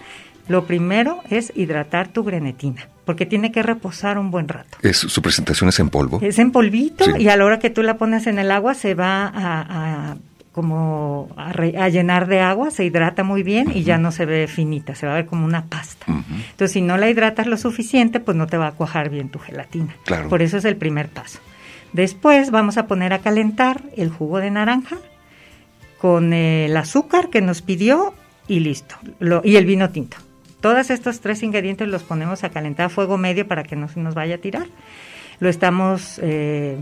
[0.48, 4.78] lo primero es hidratar tu grenetina, porque tiene que reposar un buen rato.
[4.82, 6.20] Es, su presentación es en polvo.
[6.22, 7.12] Es en polvito Sí.
[7.24, 9.32] y a la hora que tú la pones en el agua se va a,
[10.14, 10.18] a-
[10.52, 14.26] como a, re- a llenar de agua, se hidrata muy bien y ya no se
[14.26, 16.06] ve finita, se va a ver como una pasta.
[16.08, 19.40] Entonces, si no la hidratas lo suficiente, pues no te va a cuajar bien tu
[19.40, 19.96] gelatina.
[20.06, 20.28] Claro.
[20.28, 21.40] Por eso es el primer paso.
[21.94, 24.98] Después vamos a poner a calentar el jugo de naranja
[26.00, 28.14] con el azúcar que nos pidió
[28.48, 28.96] y listo.
[29.20, 30.18] Lo- y el vino tinto.
[30.62, 34.00] Todos estos tres ingredientes los ponemos a calentar a fuego medio para que no se
[34.00, 34.68] nos vaya a tirar.
[35.40, 36.78] Lo estamos eh,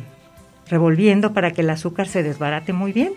[0.70, 3.14] revolviendo para que el azúcar se desbarate muy bien.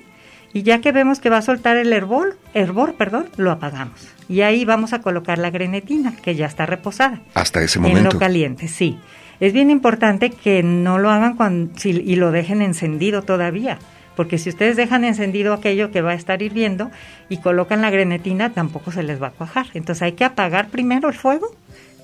[0.52, 4.08] Y ya que vemos que va a soltar el hervor, hervor perdón, lo apagamos.
[4.28, 7.20] Y ahí vamos a colocar la grenetina, que ya está reposada.
[7.34, 8.10] Hasta ese En momento.
[8.14, 8.98] lo caliente, sí.
[9.38, 13.78] Es bien importante que no lo hagan cuando, si- y lo dejen encendido todavía.
[14.20, 16.90] Porque si ustedes dejan encendido aquello que va a estar hirviendo
[17.30, 19.68] y colocan la grenetina, tampoco se les va a cuajar.
[19.72, 21.56] Entonces hay que apagar primero el fuego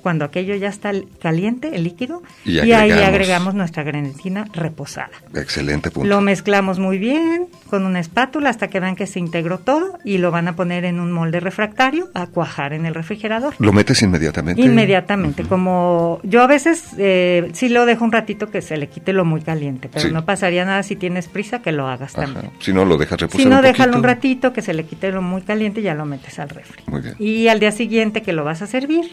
[0.07, 3.57] cuando aquello ya está caliente, el líquido, Y y, ahí agregamos.
[3.57, 5.11] nuestra grenetina reposada.
[5.35, 6.09] Excelente punto.
[6.09, 10.19] Lo mezclamos muy bien con una espátula hasta que vean que se integró todo y
[10.19, 13.55] lo van a poner en un molde refractario a cuajar en el refrigerador.
[13.59, 14.63] ¿Lo metes inmediatamente?
[14.63, 19.13] Inmediatamente, como yo a veces eh, sí lo dejo un ratito que se le quite
[19.13, 20.13] lo muy caliente, pero Sí.
[20.13, 22.27] no pasaría nada si tienes prisa que lo hagas Ajá.
[22.33, 22.53] también.
[22.61, 25.11] Si no, lo dejas reposar Si no, un déjalo un ratito que se le quite
[25.11, 26.85] lo muy caliente y ya lo metes al refri.
[26.87, 27.17] Muy bien.
[27.19, 29.05] Y al día siguiente que lo vas a servir,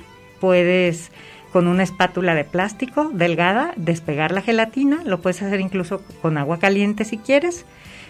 [0.43, 1.09] puedes
[1.53, 6.59] con una espátula de plástico delgada despegar la gelatina, lo puedes hacer incluso con agua
[6.59, 7.63] caliente si quieres,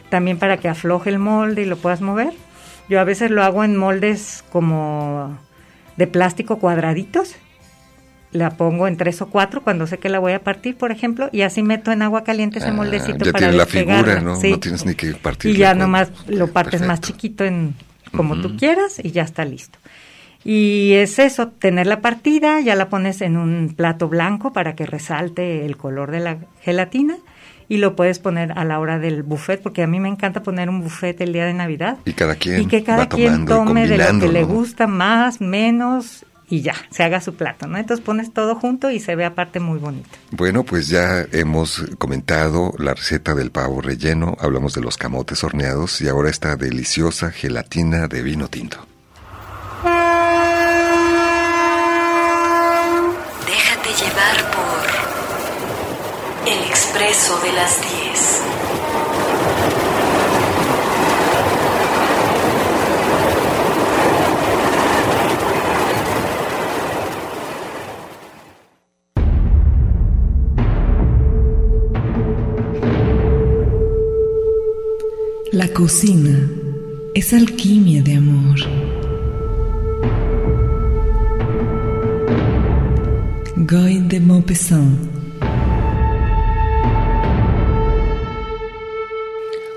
[0.09, 2.33] también para que afloje el molde y lo puedas mover.
[2.89, 5.37] Yo a veces lo hago en moldes como
[5.95, 7.35] de plástico cuadraditos,
[8.31, 11.29] la pongo en tres o cuatro cuando sé que la voy a partir, por ejemplo,
[11.31, 14.21] y así meto en agua caliente ese Ah, moldecito ya para tiene la figura.
[14.21, 14.37] ¿no?
[14.37, 14.49] Sí.
[14.49, 15.51] No tienes ni que partir.
[15.51, 17.75] Y ya nomás lo partes más chiquito en
[18.11, 18.41] como Ujú.
[18.41, 19.77] tú quieras y ya está listo.
[20.43, 24.85] Y es eso, tener la partida, ya la pones en un plato blanco para que
[24.85, 27.17] resalte el color de la gelatina
[27.69, 30.69] y lo puedes poner a la hora del buffet, porque a mí me encanta poner
[30.69, 31.97] un buffet el día de Navidad.
[32.05, 35.41] Y cada quien y que cada va quien tome de lo que le gusta más,
[35.41, 37.79] menos y ya, se haga su plato, ¿no?
[37.79, 40.09] Entonces pones todo junto y se ve aparte muy bonito.
[40.29, 45.99] Bueno, pues ya hemos comentado la receta del pavo relleno, hablamos de los camotes horneados
[46.01, 48.85] y ahora esta deliciosa gelatina de vino tinto.
[53.47, 54.73] Déjate llevar por
[57.03, 58.41] De las 10.
[75.51, 76.49] La cocina
[77.13, 78.59] es alquimia de amor.
[83.57, 85.12] Guy de Maupassant.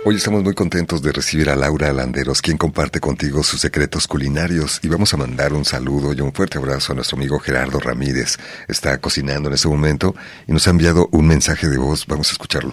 [0.08, 4.78] Hoy estamos muy contentos de recibir a Laura Landeros, quien comparte contigo sus secretos culinarios
[4.84, 8.38] y vamos a mandar un saludo y un fuerte abrazo a nuestro amigo Gerardo Ramírez.
[8.68, 10.14] Está cocinando en este momento
[10.46, 12.06] y nos ha enviado un mensaje de voz.
[12.06, 12.72] Vamos a escucharlo.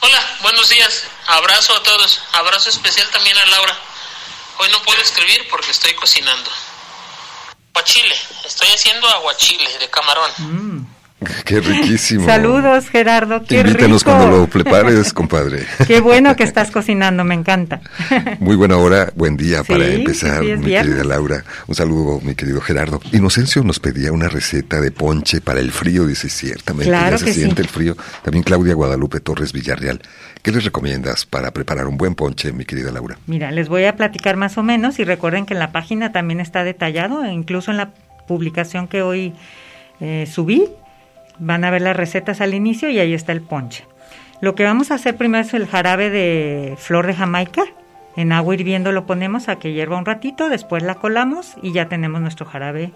[0.00, 1.04] Hola, buenos días.
[1.28, 2.20] Abrazo a todos.
[2.32, 3.78] Abrazo especial también a Laura.
[4.58, 6.50] Hoy no puedo escribir porque estoy cocinando.
[7.72, 8.16] Aguachile.
[8.44, 10.88] Estoy haciendo aguachile de camarón.
[11.44, 12.26] Qué riquísimo.
[12.26, 13.42] Saludos, Gerardo.
[13.44, 14.16] Qué Invítanos rico.
[14.16, 15.64] cuando lo prepares, compadre.
[15.86, 17.80] Qué bueno que estás cocinando, me encanta.
[18.40, 20.94] Muy buena hora, buen día para Sí, empezar, sí, mi viernes.
[20.94, 21.44] querida Laura.
[21.66, 23.00] Un saludo, mi querido Gerardo.
[23.12, 26.88] Inocencio nos pedía una receta de ponche para el frío, dice ciertamente.
[26.90, 27.40] Claro ya se que sí.
[27.40, 27.96] siente el frío.
[28.22, 30.00] También Claudia Guadalupe Torres Villarreal.
[30.42, 33.16] ¿Qué les recomiendas para preparar un buen ponche, mi querida Laura?
[33.26, 36.38] Mira, les voy a platicar más o menos y recuerden que en la página también
[36.40, 37.92] está detallado, e incluso en la
[38.28, 39.32] publicación que hoy
[40.00, 40.68] eh, subí,
[41.38, 43.84] van a ver las recetas al inicio y ahí está el ponche.
[44.40, 47.64] Lo que vamos a hacer primero es el jarabe de flor de Jamaica.
[48.16, 51.88] En agua hirviendo lo ponemos a que hierva un ratito, después la colamos y ya
[51.88, 52.92] tenemos nuestro jarabe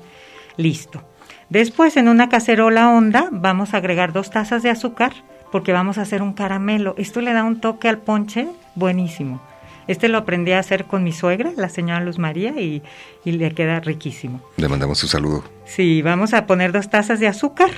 [0.57, 1.03] listo.
[1.49, 5.13] Después en una cacerola honda vamos a agregar dos tazas de azúcar
[5.51, 6.95] porque vamos a hacer un caramelo.
[6.99, 9.41] Esto le da un toque al ponche buenísimo.
[9.87, 12.83] Este lo aprendí a hacer con mi suegra, la señora Luz María, y,
[13.25, 14.43] y le queda riquísimo.
[14.59, 15.45] Le mandamos un saludo.
[15.65, 17.71] Sí, vamos a poner dos tazas de azúcar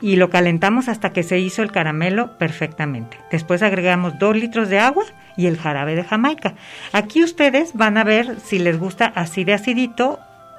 [0.00, 3.18] y lo calentamos hasta que se hizo el caramelo perfectamente.
[3.30, 5.04] Después agregamos dos litros de agua
[5.36, 6.54] y el jarabe de Jamaica.
[6.92, 10.18] Aquí ustedes van a ver si les gusta así de acidito,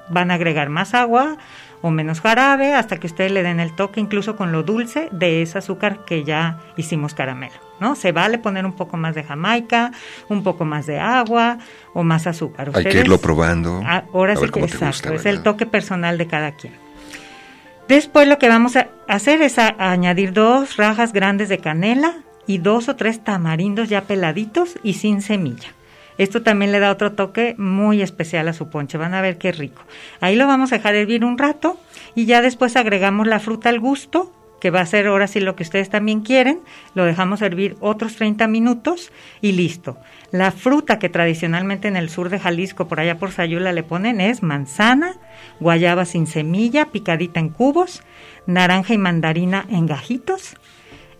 [0.09, 1.37] van a agregar más agua
[1.81, 5.41] o menos jarabe hasta que ustedes le den el toque incluso con lo dulce de
[5.41, 7.55] ese azúcar que ya hicimos caramelo.
[7.79, 7.95] ¿no?
[7.95, 9.91] Se vale poner un poco más de Jamaica,
[10.29, 11.57] un poco más de agua
[11.93, 12.71] o más azúcar.
[12.73, 13.81] Hay que irlo probando.
[13.83, 16.73] Ah, Ahora sí que exacto, gusta, es el toque personal de cada quien.
[17.91, 22.87] Después lo que vamos a hacer es añadir dos rajas grandes de canela y dos
[22.87, 25.73] o tres tamarindos ya peladitos y sin semilla.
[26.17, 28.97] Esto también le da otro toque muy especial a su ponche.
[28.97, 29.81] Van a ver qué rico.
[30.21, 31.81] Ahí lo vamos a dejar hervir un rato
[32.15, 34.31] y ya después agregamos la fruta al gusto,
[34.61, 36.61] que va a ser ahora sí lo que ustedes también quieren.
[36.95, 39.11] Lo dejamos hervir otros 30 minutos
[39.41, 39.97] y listo.
[40.31, 44.21] La fruta que tradicionalmente en el sur de Jalisco, por allá por Sayula, le ponen
[44.21, 45.15] es manzana,
[45.59, 48.01] guayaba sin semilla, picadita en cubos,
[48.45, 50.55] naranja y mandarina en gajitos,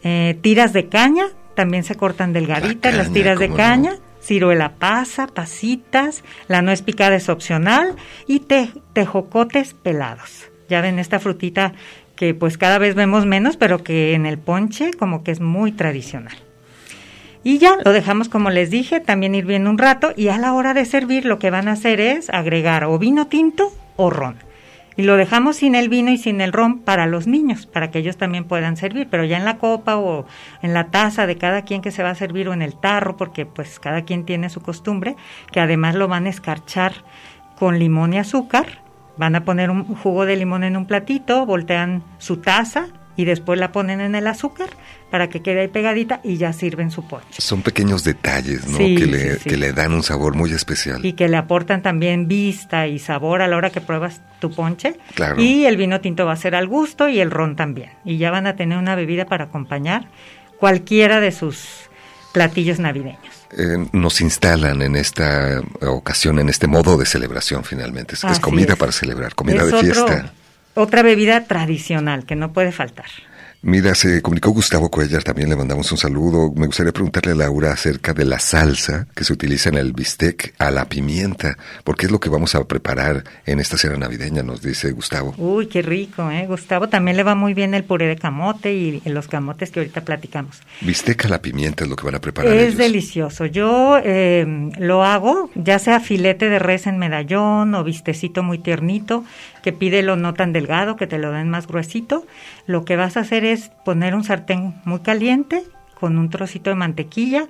[0.03, 3.55] eh, tiras de caña, también se cortan delgaditas las tiras de no.
[3.55, 7.95] caña, ciruela pasa, pasitas, la nuez picada es opcional
[8.27, 10.47] y te- tejocotes pelados.
[10.69, 11.73] Ya ven esta frutita
[12.15, 15.73] que pues cada vez vemos menos, pero que en el ponche como que es muy
[15.73, 16.37] tradicional.
[17.43, 20.73] Y ya lo dejamos como les dije, también hirviendo un rato y a la hora
[20.73, 24.37] de servir lo que van a hacer es agregar o vino tinto o ron.
[24.95, 27.99] Y lo dejamos sin el vino y sin el ron para los niños, para que
[27.99, 30.27] ellos también puedan servir, pero ya en la copa o
[30.61, 33.17] en la taza de cada quien que se va a servir o en el tarro,
[33.17, 35.15] porque pues cada quien tiene su costumbre,
[35.51, 36.93] que además lo van a escarchar
[37.57, 38.83] con limón y azúcar,
[39.17, 43.59] van a poner un jugo de limón en un platito, voltean su taza y después
[43.59, 44.69] la ponen en el azúcar
[45.09, 47.41] para que quede ahí pegadita y ya sirven su ponche.
[47.41, 48.77] Son pequeños detalles, ¿no?
[48.77, 49.49] Sí, que, le, sí, sí.
[49.49, 51.05] que le dan un sabor muy especial.
[51.05, 54.95] y que le aportan también vista y sabor a la hora que pruebas tu ponche.
[55.15, 55.41] Claro.
[55.41, 57.91] Y el vino tinto va a ser al gusto y el ron también.
[58.05, 60.07] Y ya van a tener una bebida para acompañar
[60.59, 61.65] cualquiera de sus
[62.33, 63.19] platillos navideños.
[63.57, 68.15] Eh, nos instalan en esta ocasión, en este modo de celebración finalmente.
[68.15, 68.79] Es, comida es.
[68.79, 70.33] para celebrar, comida Es de otro- fiesta.
[70.73, 73.05] Otra bebida tradicional que no puede faltar.
[73.63, 76.51] Mira, se comunicó Gustavo Cuellar, también le mandamos un saludo.
[76.55, 80.55] Me gustaría preguntarle a Laura acerca de la salsa que se utiliza en el bistec
[80.57, 84.63] a la pimienta, porque es lo que vamos a preparar en esta cena navideña, nos
[84.63, 85.35] dice Gustavo.
[85.37, 86.47] Uy, qué rico, ¿eh?
[86.47, 90.01] Gustavo también le va muy bien el puré de camote y, los camotes que ahorita
[90.01, 90.59] platicamos.
[90.81, 92.77] Bistec a la pimienta es lo que van a preparar Es ellos.
[92.77, 93.45] delicioso.
[93.45, 99.23] Yo eh, lo hago, ya sea filete de res en medallón o vistecito muy tiernito,
[99.61, 102.25] que pídelo no tan delgado, que te lo den más gruesito.
[102.65, 105.63] Lo que vas a hacer es poner un sartén muy caliente
[105.99, 107.47] con un trocito de mantequilla,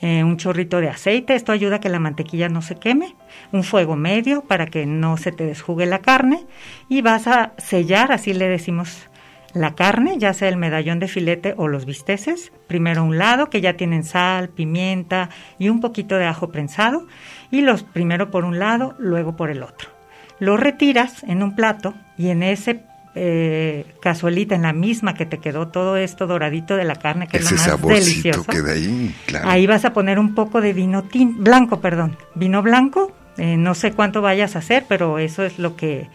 [0.00, 1.34] eh, un chorrito de aceite.
[1.34, 3.14] Esto ayuda a que la mantequilla no se queme.
[3.52, 6.44] Un fuego medio para que no se te desjugue la carne.
[6.88, 9.08] Y vas a sellar, así le decimos
[9.56, 13.62] la carne, ya sea el medallón de filete o los bisteces, primero un lado que
[13.62, 17.06] ya tienen sal, pimienta y un poquito de ajo prensado,
[17.50, 19.95] y los primero por un lado, luego por el otro.
[20.38, 22.82] Lo retiras en un plato y en ese
[23.14, 27.38] eh, cazuelita, en la misma que te quedó todo esto doradito de la carne, que
[27.38, 28.44] Ese es lo más delicioso.
[28.44, 29.48] queda ahí, claro.
[29.48, 33.12] Ahí vas a poner un poco de vino tin blanco, perdón, vino blanco.
[33.38, 36.08] eh, no sé cuánto vayas a hacer, pero eso es lo que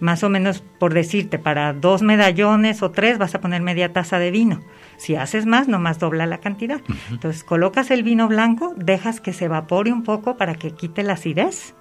[0.00, 4.18] más o menos por decirte, para dos medallones o tres vas a poner media taza
[4.18, 4.60] de vino.
[4.98, 6.80] Si haces más, nomás dobla la cantidad.
[7.10, 11.14] Entonces colocas el vino blanco, dejas que se evapore un poco para que quite la
[11.14, 11.74] acidez.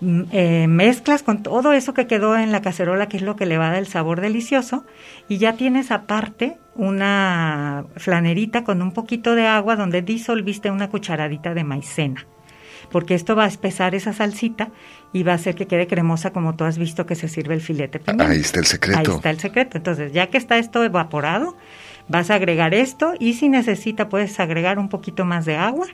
[0.00, 3.46] Mm, eh, mezclas con todo eso que quedó en la cacerola, que es lo que
[3.46, 4.84] le va a dar el sabor delicioso,
[5.28, 11.54] y ya tienes aparte una flanerita con un poquito de agua donde disolviste una cucharadita
[11.54, 12.26] de maicena.
[12.90, 14.70] porque esto va a espesar esa salsita
[15.12, 17.62] y va a hacer que quede cremosa como tú has visto que se sirve el
[17.62, 18.00] filete.
[18.18, 18.98] Ahí está el secreto.
[18.98, 19.78] Ahí está el secreto.
[19.78, 21.56] Entonces, ya que está esto evaporado,
[22.06, 25.86] Vas a agregar esto y si necesita puedes agregar un poquito más de agua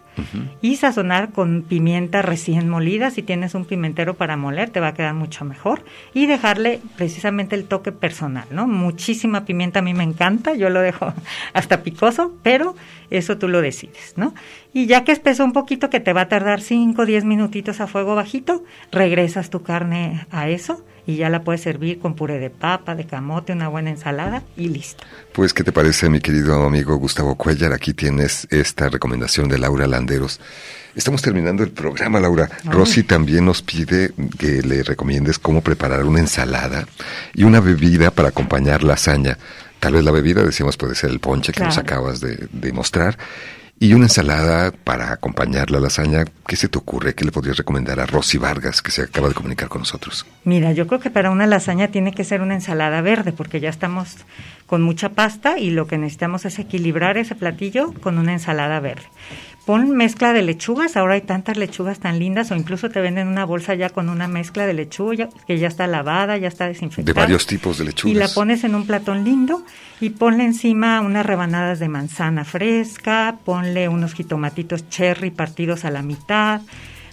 [0.60, 3.10] y sazonar con pimienta recién molida.
[3.10, 7.54] Si tienes un pimentero para moler te va a quedar mucho mejor y dejarle precisamente
[7.54, 8.66] el toque personal, ¿no?
[8.66, 11.14] Muchísima pimienta a mí me encanta, yo lo dejo
[11.54, 12.74] hasta picoso, pero
[13.10, 14.34] eso tú lo decides, ¿no?
[14.72, 17.80] Y ya que espesó un poquito que te va a tardar 5 o 10 minutitos
[17.80, 22.38] a fuego bajito, regresas tu carne a eso y ya la puedes servir con puré
[22.38, 25.04] de papa, de camote, una buena ensalada y listo.
[25.32, 27.72] Pues, ¿qué te parece, mi querido amigo Gustavo Cuellar?
[27.72, 30.40] Aquí tienes esta recomendación de Laura Landeros.
[30.94, 32.50] Estamos terminando el programa, Laura.
[32.64, 36.86] Rosy también nos pide que le recomiendes cómo preparar una ensalada
[37.34, 39.38] y una bebida para acompañar la hazaña.
[39.78, 43.16] Tal vez la bebida, decíamos, puede ser el ponche que nos acabas de, de mostrar
[43.82, 46.26] y una ensalada para acompañar la lasaña.
[46.46, 47.14] ¿Qué se te ocurre?
[47.14, 50.26] ¿Qué le podrías recomendar a Rosy Vargas, que se acaba de comunicar con nosotros?
[50.44, 53.70] Mira, yo creo que para una lasaña tiene que ser una ensalada verde, porque ya
[53.70, 54.18] estamos
[54.66, 59.06] con mucha pasta y lo que necesitamos es equilibrar ese platillo con una ensalada verde.
[59.64, 63.44] Pon mezcla de lechugas, ahora hay tantas lechugas tan lindas o incluso te venden una
[63.44, 67.12] bolsa ya con una mezcla de lechuga que ya está lavada, ya está desinfectada.
[67.12, 68.16] De varios tipos de lechugas.
[68.16, 69.62] Y la pones en un platón lindo
[70.00, 76.02] y ponle encima unas rebanadas de manzana fresca, ponle unos jitomatitos cherry partidos a la
[76.02, 76.62] mitad,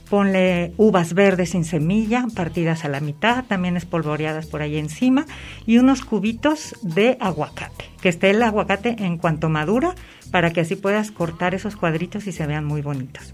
[0.10, 5.26] ponle uvas verdes sin semilla partidas a la mitad, también espolvoreadas por ahí encima,
[5.66, 9.95] y unos cubitos de aguacate, que esté el aguacate en cuanto madura,
[10.32, 13.34] para que así puedas cortar esos cuadritos y se vean muy bonitos.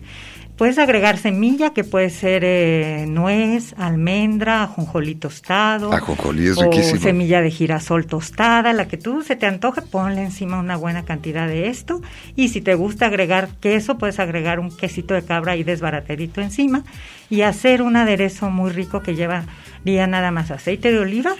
[0.57, 5.91] Puedes agregar semilla, que puede ser eh, nuez, almendra, ajonjolí tostado.
[5.91, 7.01] Ajonjolí es o riquísimo.
[7.01, 11.47] semilla de girasol tostada, la que tú se te antoje, ponle encima una buena cantidad
[11.47, 12.01] de esto.
[12.35, 16.83] Y si te gusta agregar queso, puedes agregar un quesito de cabra y desbaraterito encima.
[17.31, 19.45] Y hacer un aderezo muy rico que lleva
[19.83, 21.33] día nada más aceite de oliva,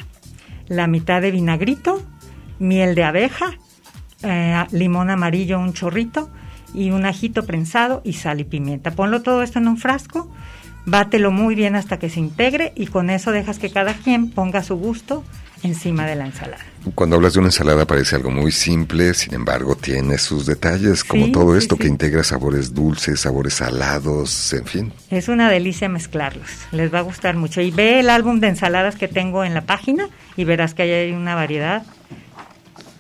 [0.67, 2.01] la mitad de vinagrito,
[2.57, 3.59] miel de abeja,
[4.23, 6.31] eh, limón amarillo, un chorrito
[6.73, 8.91] y un ajito prensado y sal y pimienta.
[8.91, 10.29] Ponlo todo esto en un frasco,
[10.85, 14.63] bátelo muy bien hasta que se integre y con eso dejas que cada quien ponga
[14.63, 15.23] su gusto
[15.63, 16.63] encima de la ensalada.
[16.95, 21.27] Cuando hablas de una ensalada parece algo muy simple, sin embargo tiene sus detalles, como
[21.27, 24.93] Sí, todo sí, esto que integra sabores dulces, sabores salados, en fin.
[25.09, 27.61] Es una delicia mezclarlos, les va a gustar mucho.
[27.61, 31.11] Y ve el álbum de ensaladas que tengo en la página y verás que hay
[31.11, 31.83] una variedad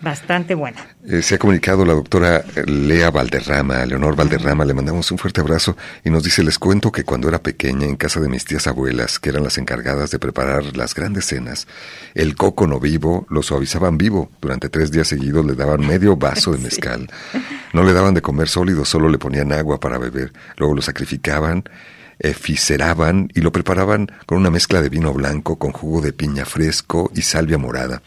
[0.01, 0.92] bastante buena.
[1.05, 5.75] Eh, se ha comunicado la doctora Lea Valderrama, Leonor Valderrama, le mandamos un fuerte abrazo
[6.01, 9.19] y nos dice, les cuento que cuando era pequeña en casa de mis tías abuelas,
[9.19, 11.67] que eran las encargadas de preparar las grandes cenas,
[12.13, 16.53] el coco no vivo lo suavizaban vivo, durante tres días seguidos le daban medio vaso
[16.53, 17.09] de mezcal,
[17.73, 21.65] no le daban de comer sólido, solo le ponían agua para beber, luego lo sacrificaban,
[22.17, 27.11] efiseraban y lo preparaban con una mezcla de vino blanco con jugo de piña fresco
[27.13, 28.01] y salvia morada.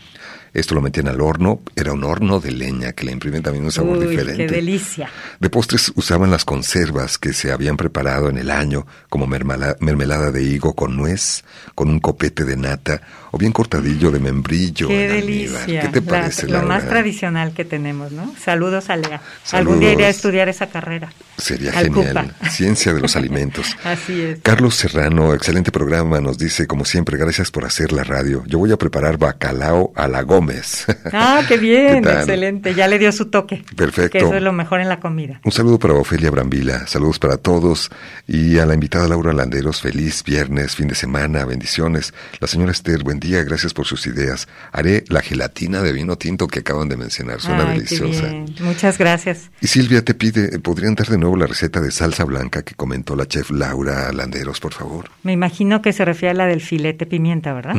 [0.56, 3.70] Esto lo metían al horno, era un horno de leña que le imprime también un
[3.72, 4.46] sabor Uy, diferente.
[4.46, 5.10] qué delicia.
[5.38, 10.42] De postres usaban las conservas que se habían preparado en el año, como mermelada de
[10.42, 11.44] higo con nuez,
[11.74, 13.02] con un copete de nata,
[13.36, 14.88] o bien cortadillo de membrillo.
[14.88, 15.82] Qué delicia.
[15.82, 16.68] ¿Qué te La- parece, lo Laura?
[16.68, 18.34] más tradicional que tenemos, ¿no?
[18.42, 19.20] Saludos a Lea.
[19.44, 19.52] Saludos.
[19.52, 21.12] Algún día iré a estudiar esa carrera.
[21.38, 22.32] Sería Al genial.
[22.38, 22.48] Cupa.
[22.50, 23.76] Ciencia de los alimentos.
[23.84, 24.38] Así es.
[24.42, 28.42] Carlos Serrano, excelente programa, nos dice, como siempre, gracias por hacer la radio.
[28.46, 30.86] Yo voy a preparar bacalao a la Gómez.
[31.12, 32.74] Ah, qué bien, excelente.
[32.74, 33.64] Ya le dio su toque.
[33.76, 34.10] Perfecto.
[34.18, 35.40] Que eso es lo mejor en la comida.
[35.44, 37.90] Un saludo para Ofelia Brambila, saludos para todos
[38.26, 42.12] y a la invitada Laura Landeros, feliz viernes, fin de semana, bendiciones.
[42.40, 44.48] La señora Esther, buen día, gracias por sus ideas.
[44.72, 48.32] Haré la gelatina de vino tinto que acaban de mencionar, suena Ay, deliciosa.
[48.60, 49.50] Muchas gracias.
[49.60, 53.16] Y Silvia te pide, ¿podrían dar de nuevo la receta de salsa blanca que comentó
[53.16, 55.10] la chef Laura Landeros, por favor?
[55.22, 57.76] Me imagino que se refiere a la del filete pimienta, ¿verdad?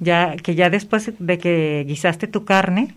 [0.00, 2.94] Ya que ya después de que guisaste tu carne,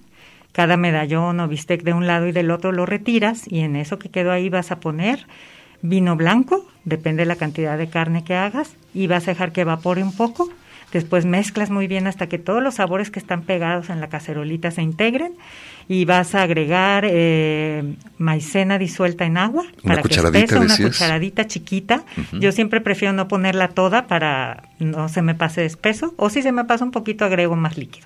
[0.51, 3.97] cada medallón o bistec de un lado y del otro lo retiras y en eso
[3.97, 5.25] que quedó ahí vas a poner
[5.83, 9.61] vino blanco, depende de la cantidad de carne que hagas, y vas a dejar que
[9.61, 10.49] evapore un poco.
[10.93, 14.69] Después mezclas muy bien hasta que todos los sabores que están pegados en la cacerolita
[14.69, 15.33] se integren
[15.89, 20.67] y vas a agregar eh, maicena disuelta en agua Una para que cucharadita, espese, una
[20.73, 20.89] decías.
[20.91, 22.03] cucharadita chiquita.
[22.31, 26.43] Yo siempre prefiero no ponerla toda para no se me pase de espeso o si
[26.43, 28.05] se me pasa un poquito agrego más líquido.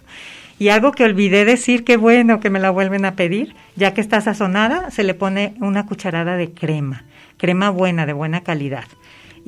[0.57, 4.01] Y algo que olvidé decir, que bueno que me la vuelven a pedir, ya que
[4.01, 7.03] está sazonada, se le pone una cucharada de crema,
[7.35, 8.85] crema buena, de buena calidad.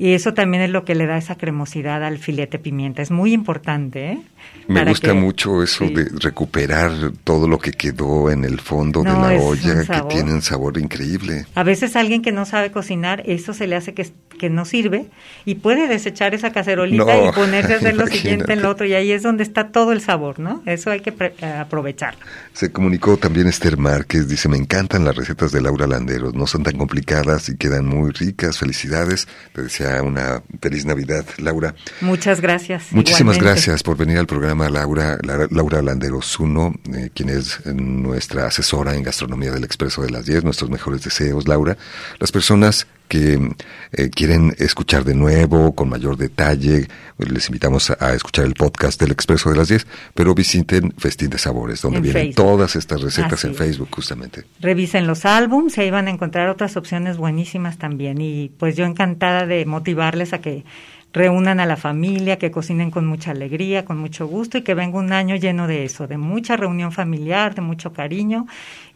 [0.02, 3.02] Y eso también es lo que le da esa cremosidad al filete pimienta.
[3.02, 4.22] Es muy importante, ¿eh?
[4.66, 5.92] Me gusta que- mucho eso sí.
[5.92, 6.90] de recuperar
[7.22, 10.10] todo lo que quedó en el fondo No, de la olla, que sabor.
[10.10, 11.44] tiene un sabor increíble.
[11.54, 14.06] A veces alguien que no sabe cocinar, eso se le hace que,
[14.40, 15.04] que no sirve
[15.44, 18.94] y puede desechar esa cacerolita y ponerse a hacer lo siguiente en lo otro y
[18.94, 20.62] ahí es donde está todo el sabor, ¿no?
[20.64, 22.20] Eso hay que eh, aprovecharlo.
[22.54, 26.62] Se comunicó también Esther Márquez, dice, me encantan las recetas de Laura Landeros, no son
[26.62, 29.28] tan complicadas y quedan muy ricas, felicidades.
[29.52, 31.74] Te desea una feliz Navidad, Laura.
[32.00, 32.92] Muchas gracias.
[32.92, 35.18] Muchísimas gracias por venir al programa, Laura,
[35.50, 40.44] Laura Landeros uno, eh, quien es nuestra asesora en gastronomía del Expreso de las 10,
[40.44, 41.76] nuestros mejores deseos, Laura.
[42.18, 43.56] Las personas que
[43.90, 46.86] eh, quieren escuchar de nuevo, con mayor detalle,
[47.18, 49.84] les invitamos a, escuchar el podcast del Expreso de las 10,
[50.14, 54.44] pero visiten Festín de Sabores, donde vienen todas estas recetas en Facebook justamente.
[54.60, 58.20] Revisen los álbums y ahí van a encontrar otras opciones buenísimas también.
[58.20, 60.64] Y pues yo encantada de motivarles a que
[61.12, 64.98] reúnan a la familia, que cocinen con mucha alegría, con mucho gusto y que venga
[64.98, 68.46] un año lleno de eso, de mucha reunión familiar, de mucho cariño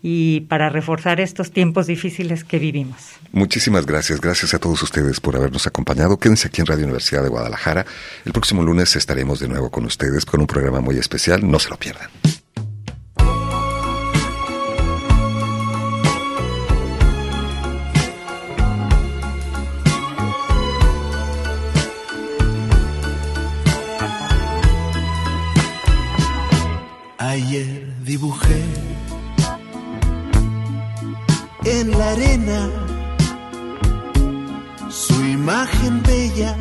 [0.03, 3.15] y para reforzar estos tiempos difíciles que vivimos.
[3.33, 6.19] Muchísimas gracias, gracias a todos ustedes por habernos acompañado.
[6.19, 7.85] Quédense aquí en Radio Universidad de Guadalajara.
[8.25, 11.71] El próximo lunes estaremos de nuevo con ustedes con un programa muy especial, no se
[11.71, 12.11] lo pierdan.
[28.15, 28.63] Dibujé
[31.65, 32.61] en la arena
[34.89, 36.55] su imagen bella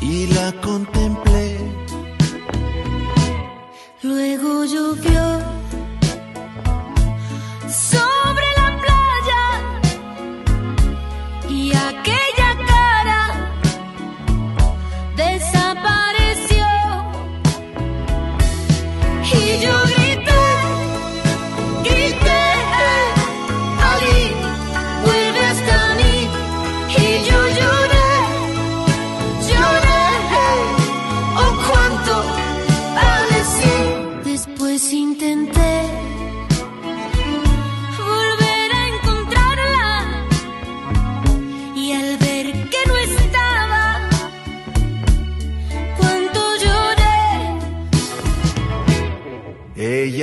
[0.00, 1.46] y la contemplé.
[4.02, 5.24] Luego llovió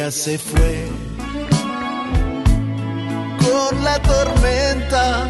[0.10, 0.88] Se fue
[3.40, 5.30] con la tormenta